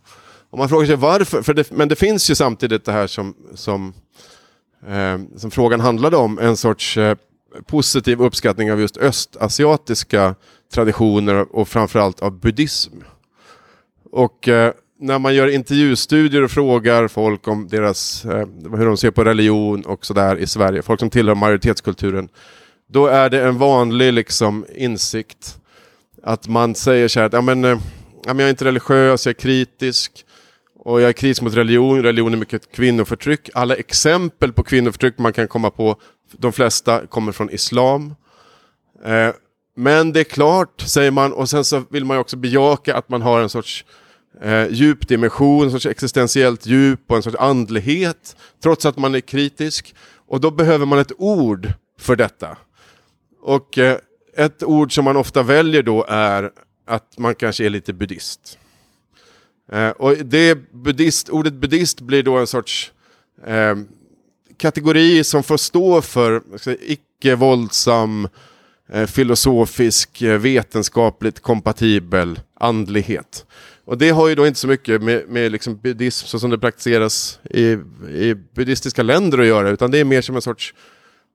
[0.49, 3.35] Och man frågar sig varför, för det, men det finns ju samtidigt det här som,
[3.55, 3.93] som,
[4.87, 7.17] eh, som frågan handlade om, en sorts eh,
[7.65, 10.35] positiv uppskattning av just östasiatiska
[10.73, 12.97] traditioner och framförallt av buddhism.
[14.11, 18.47] Och eh, när man gör intervjustudier och frågar folk om deras, eh,
[18.77, 22.29] hur de ser på religion och sådär i Sverige, folk som tillhör majoritetskulturen,
[22.89, 25.57] då är det en vanlig liksom, insikt
[26.23, 27.79] att man säger så här att ja, men, eh,
[28.25, 30.25] ja, men jag är inte religiös, jag är kritisk
[30.79, 33.49] och jag är kritisk mot religion, religion är mycket kvinnoförtryck.
[33.53, 35.95] Alla exempel på kvinnoförtryck man kan komma på,
[36.31, 38.15] de flesta kommer från islam.
[39.05, 39.29] Eh,
[39.75, 43.21] men det är klart, säger man, och sen så vill man också bejaka att man
[43.21, 43.85] har en sorts
[44.41, 49.95] eh, djupdimension, en sorts existentiellt djup och en sorts andlighet, trots att man är kritisk.
[50.27, 52.57] Och då behöver man ett ord för detta.
[53.41, 53.97] Och eh,
[54.37, 56.51] ett ord som man ofta väljer då är
[56.87, 58.57] att man kanske är lite buddhist.
[59.71, 62.91] Eh, och det buddhist, ordet buddhist blir då en sorts
[63.45, 63.75] eh,
[64.57, 66.41] kategori som får stå för
[66.81, 68.27] icke-våldsam,
[68.89, 73.45] eh, filosofisk, eh, vetenskapligt kompatibel andlighet.
[73.85, 76.59] Och det har ju då inte så mycket med, med liksom buddhism så som det
[76.59, 77.63] praktiseras i,
[78.09, 80.73] i buddhistiska länder att göra, utan det är mer som en sorts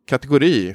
[0.08, 0.74] kategori.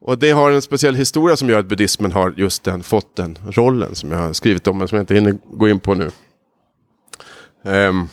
[0.00, 3.38] Och det har en speciell historia som gör att buddhismen har just den, fått den
[3.50, 6.10] rollen som jag har skrivit om, men som jag inte hinner gå in på nu.
[7.62, 8.08] Um,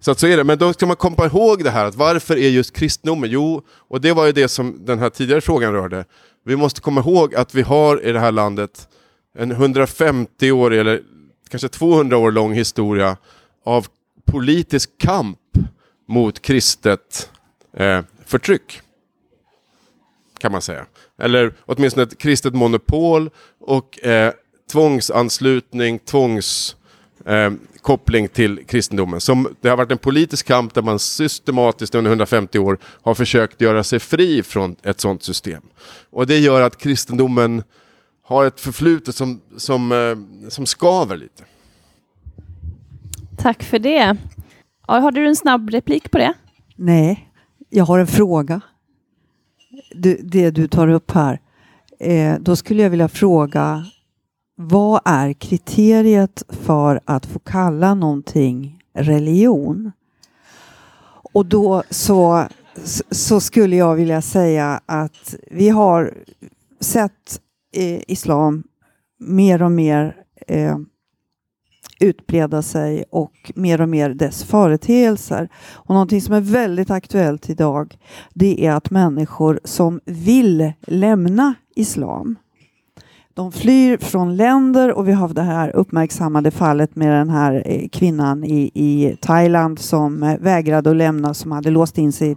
[0.00, 2.36] så att så är det, men då ska man komma ihåg det här, att varför
[2.36, 3.30] är just kristendomen?
[3.30, 6.04] Jo, och det var ju det som den här tidigare frågan rörde.
[6.44, 8.88] Vi måste komma ihåg att vi har i det här landet
[9.38, 11.02] en 150-årig eller
[11.52, 13.16] kanske 200 år lång historia
[13.64, 13.86] av
[14.24, 15.38] politisk kamp
[16.08, 17.30] mot kristet
[17.76, 18.80] eh, förtryck.
[20.38, 20.86] Kan man säga.
[21.18, 23.30] Eller åtminstone ett kristet monopol
[23.60, 24.32] och eh,
[24.72, 29.20] tvångsanslutning, tvångskoppling eh, till kristendomen.
[29.20, 33.60] Som, det har varit en politisk kamp där man systematiskt under 150 år har försökt
[33.60, 35.62] göra sig fri från ett sådant system.
[36.10, 37.62] Och det gör att kristendomen
[38.22, 40.16] har ett förflutet som, som, eh,
[40.48, 41.44] som skaver lite.
[43.42, 44.16] Tack för det.
[44.86, 46.34] Har du en snabb replik på det?
[46.76, 47.30] Nej,
[47.70, 48.60] jag har en fråga.
[49.94, 51.40] Du, det du tar upp här.
[52.00, 53.84] Eh, då skulle jag vilja fråga
[54.56, 59.92] vad är kriteriet för att få kalla någonting religion?
[61.32, 62.44] Och då så,
[63.10, 66.14] så skulle jag vilja säga att vi har
[66.80, 67.40] sett
[67.76, 68.64] eh, islam
[69.18, 70.16] mer och mer
[70.48, 70.78] eh,
[72.02, 75.48] utbreda sig och mer och mer dess företeelser.
[75.72, 77.98] Och någonting som är väldigt aktuellt idag
[78.34, 82.36] det är att människor som vill lämna islam
[83.34, 87.88] de flyr från länder och vi har det här uppmärksammade fallet med den här eh,
[87.88, 92.36] kvinnan i, i Thailand som eh, vägrade att lämna, som hade låst in sig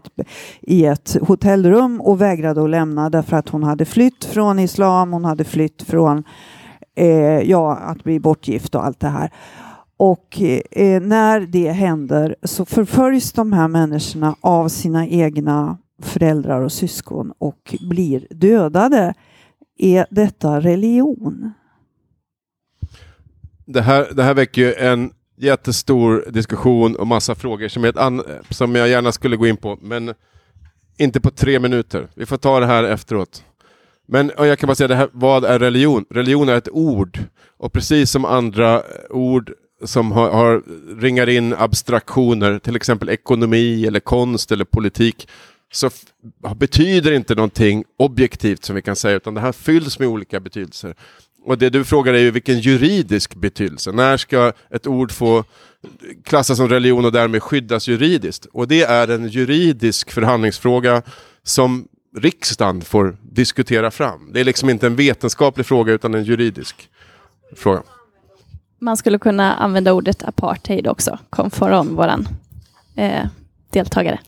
[0.61, 5.25] i ett hotellrum och vägrade att lämna därför att hon hade flytt från islam, hon
[5.25, 6.23] hade flytt från
[6.95, 9.31] eh, ja, att bli bortgift och allt det här.
[9.97, 10.41] Och
[10.71, 17.33] eh, när det händer så förföljs de här människorna av sina egna föräldrar och syskon
[17.37, 19.13] och blir dödade.
[19.77, 21.53] Är detta religion?
[23.65, 28.23] det här, det här väcker ju en jättestor diskussion och massa frågor som, ett an,
[28.49, 30.13] som jag gärna skulle gå in på, men
[30.97, 32.07] inte på tre minuter.
[32.15, 33.43] Vi får ta det här efteråt.
[34.05, 36.05] Men jag kan bara säga det här, vad är religion?
[36.09, 37.19] Religion är ett ord.
[37.57, 39.51] Och precis som andra ord
[39.83, 40.63] som har, har
[41.01, 45.27] ringar in abstraktioner, till exempel ekonomi eller konst eller politik,
[45.73, 45.89] så
[46.55, 50.95] betyder inte någonting objektivt som vi kan säga, utan det här fylls med olika betydelser.
[51.45, 53.91] Och det du frågar är ju vilken juridisk betydelse.
[53.91, 55.43] När ska ett ord få
[56.23, 58.45] klassas som religion och därmed skyddas juridiskt?
[58.45, 61.01] Och det är en juridisk förhandlingsfråga
[61.43, 64.33] som riksdagen får diskutera fram.
[64.33, 66.89] Det är liksom inte en vetenskaplig fråga utan en juridisk
[67.55, 67.83] fråga.
[68.79, 72.27] Man skulle kunna använda ordet apartheid också, kom från våran
[72.95, 73.25] eh,
[73.69, 74.19] deltagare.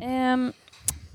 [0.00, 0.36] Eh,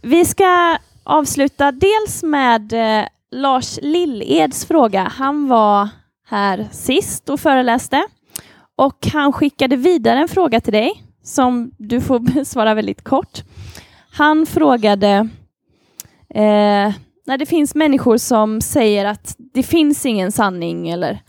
[0.01, 5.11] vi ska avsluta dels med eh, Lars Lilleds fråga.
[5.15, 5.89] Han var
[6.25, 8.03] här sist och föreläste
[8.75, 13.43] och han skickade vidare en fråga till dig som du får besvara väldigt kort.
[14.11, 15.29] Han frågade
[16.29, 16.93] eh,
[17.25, 21.19] när det finns människor som säger att det finns ingen sanning eller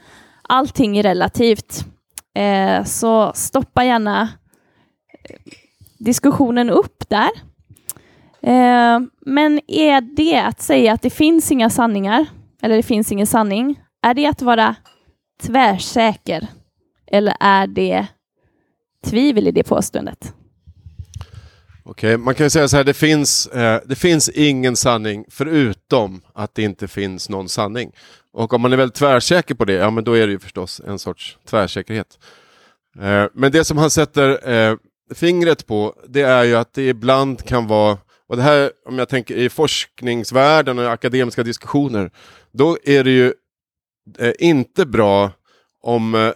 [0.43, 1.85] allting är relativt,
[2.35, 5.37] eh, så stoppa gärna eh,
[5.99, 7.31] diskussionen upp där.
[8.43, 12.27] Eh, men är det att säga att det finns inga sanningar,
[12.63, 14.77] eller det finns ingen sanning, är det att vara
[15.43, 16.47] tvärsäker?
[17.07, 18.07] Eller är det
[19.05, 20.35] tvivel i det påståendet?
[21.91, 26.55] Okej, man kan säga så här, det finns, eh, det finns ingen sanning förutom att
[26.55, 27.93] det inte finns någon sanning.
[28.33, 30.81] Och om man är väldigt tvärsäker på det, ja men då är det ju förstås
[30.87, 32.19] en sorts tvärsäkerhet.
[33.01, 34.77] Eh, men det som han sätter eh,
[35.15, 37.99] fingret på, det är ju att det ibland kan vara,
[38.29, 42.11] och det här om jag tänker i forskningsvärlden och i akademiska diskussioner,
[42.53, 43.33] då är det ju
[44.19, 45.31] eh, inte bra
[45.83, 46.33] om eh,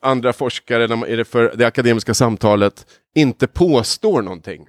[0.00, 4.66] andra forskare i det, för det akademiska samtalet inte påstår någonting.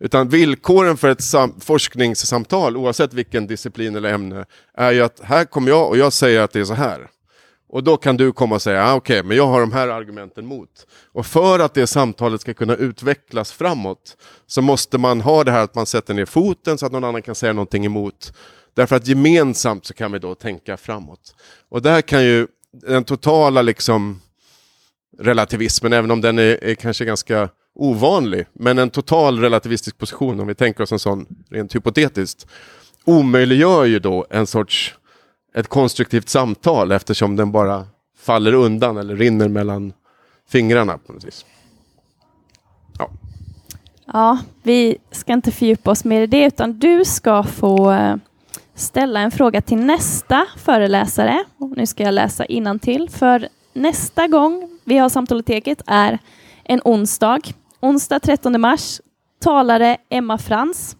[0.00, 1.22] Utan villkoren för ett
[1.60, 4.44] forskningssamtal, oavsett vilken disciplin eller ämne,
[4.74, 7.08] är ju att här kommer jag och jag säger att det är så här.
[7.68, 9.88] Och då kan du komma och säga, ah, okej, okay, men jag har de här
[9.88, 10.86] argumenten mot.
[11.12, 15.64] Och för att det samtalet ska kunna utvecklas framåt så måste man ha det här
[15.64, 18.32] att man sätter ner foten så att någon annan kan säga någonting emot.
[18.74, 21.34] Därför att gemensamt så kan vi då tänka framåt.
[21.68, 24.20] Och där kan ju den totala liksom
[25.18, 30.46] relativismen, även om den är, är kanske ganska ovanlig, men en total relativistisk position, om
[30.46, 32.46] vi tänker oss en sån rent hypotetiskt,
[33.04, 34.94] omöjliggör ju då en sorts
[35.54, 37.86] ett konstruktivt samtal eftersom den bara
[38.18, 39.92] faller undan eller rinner mellan
[40.48, 41.44] fingrarna på något vis.
[42.98, 43.10] Ja.
[44.06, 48.16] ja, vi ska inte fördjupa oss mer i det, utan du ska få eh,
[48.74, 51.44] ställa en fråga till nästa föreläsare.
[51.76, 52.46] nu ska jag läsa
[52.80, 56.18] till för nästa gång vi har Samtaloteket är
[56.64, 57.40] en onsdag
[57.82, 59.00] onsdag 13 mars,
[59.40, 60.96] talare Emma Frans.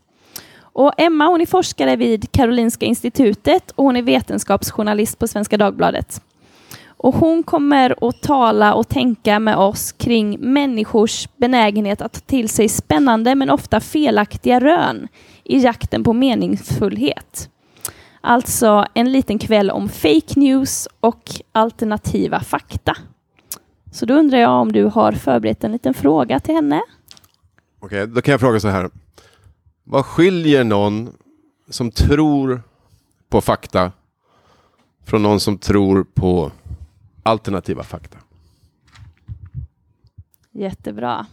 [0.61, 6.23] Och Emma hon är forskare vid Karolinska institutet och hon är vetenskapsjournalist på Svenska Dagbladet.
[6.87, 12.49] Och hon kommer att tala och tänka med oss kring människors benägenhet att ta till
[12.49, 15.09] sig spännande men ofta felaktiga rön
[15.45, 17.51] i jakten på meningsfullhet.
[18.21, 22.97] Alltså en liten kväll om fake news och alternativa fakta.
[23.93, 26.83] Så då undrar jag om du har förberett en liten fråga till henne?
[27.81, 28.91] Okej, okay, då kan jag fråga så här.
[29.85, 31.13] Vad skiljer någon
[31.69, 32.63] som tror
[33.29, 33.93] på fakta
[35.05, 36.53] från någon som tror på
[37.23, 38.19] alternativa fakta?
[40.53, 41.27] Jättebra.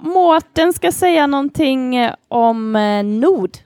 [0.00, 3.58] Mårten ska säga någonting om eh, Nord.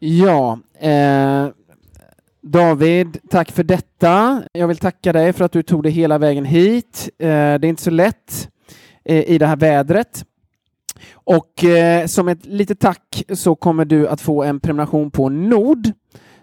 [0.00, 1.48] Ja, eh,
[2.46, 4.42] David, tack för detta.
[4.52, 7.10] Jag vill tacka dig för att du tog dig hela vägen hit.
[7.18, 8.48] Eh, det är inte så lätt
[9.04, 10.24] eh, i det här vädret.
[11.12, 15.88] Och eh, som ett litet tack så kommer du att få en prenumeration på Nord,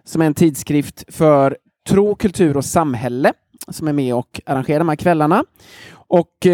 [0.03, 1.57] som är en tidskrift för
[1.89, 3.33] tro, kultur och samhälle,
[3.67, 5.43] som är med och arrangerar de här kvällarna.
[5.93, 6.47] Och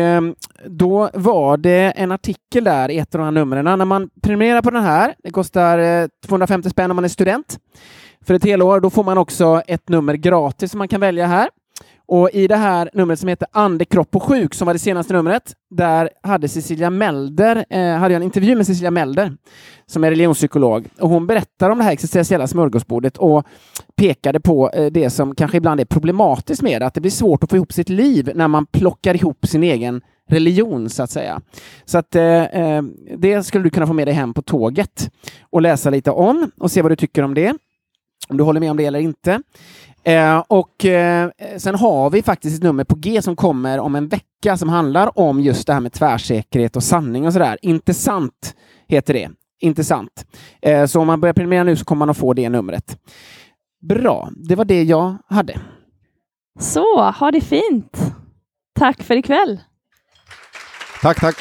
[0.65, 3.65] då var det en artikel där i ett av de här numren.
[3.65, 7.60] När man prenumererar på den här, det kostar 250 spänn om man är student,
[8.27, 8.79] för ett helår.
[8.79, 11.49] Då får man också ett nummer gratis som man kan välja här.
[12.09, 15.13] Och i det här numret som heter Ande, kropp och sjuk, som var det senaste
[15.13, 19.33] numret, där hade Cecilia Melder, eh, hade jag en intervju med Cecilia Melder,
[19.85, 20.87] som är religionspsykolog.
[20.99, 23.45] Och hon berättar om det här existentiella smörgåsbordet och
[23.95, 27.43] pekade på eh, det som kanske ibland är problematiskt med det, att det blir svårt
[27.43, 31.41] att få ihop sitt liv när man plockar ihop sin egen religion, så att säga.
[31.85, 32.81] Så att eh, eh
[33.17, 36.71] det skulle du kunna få med dig hem på tåget och läsa lite om och
[36.71, 37.57] se vad du tycker om det
[38.30, 39.41] om du håller med om det eller inte.
[40.03, 44.07] Eh, och eh, sen har vi faktiskt ett nummer på G som kommer om en
[44.07, 47.57] vecka som handlar om just det här med tvärsäkerhet och sanning och sådär.
[47.61, 48.56] Intressant
[48.88, 49.30] heter det.
[49.60, 50.26] Intressant.
[50.61, 52.98] Eh, så om man börjar prenumerera nu så kommer man att få det numret.
[53.89, 55.60] Bra, det var det jag hade.
[56.60, 58.14] Så, ha det fint.
[58.80, 59.60] Tack för ikväll.
[61.02, 61.35] Tack, tack.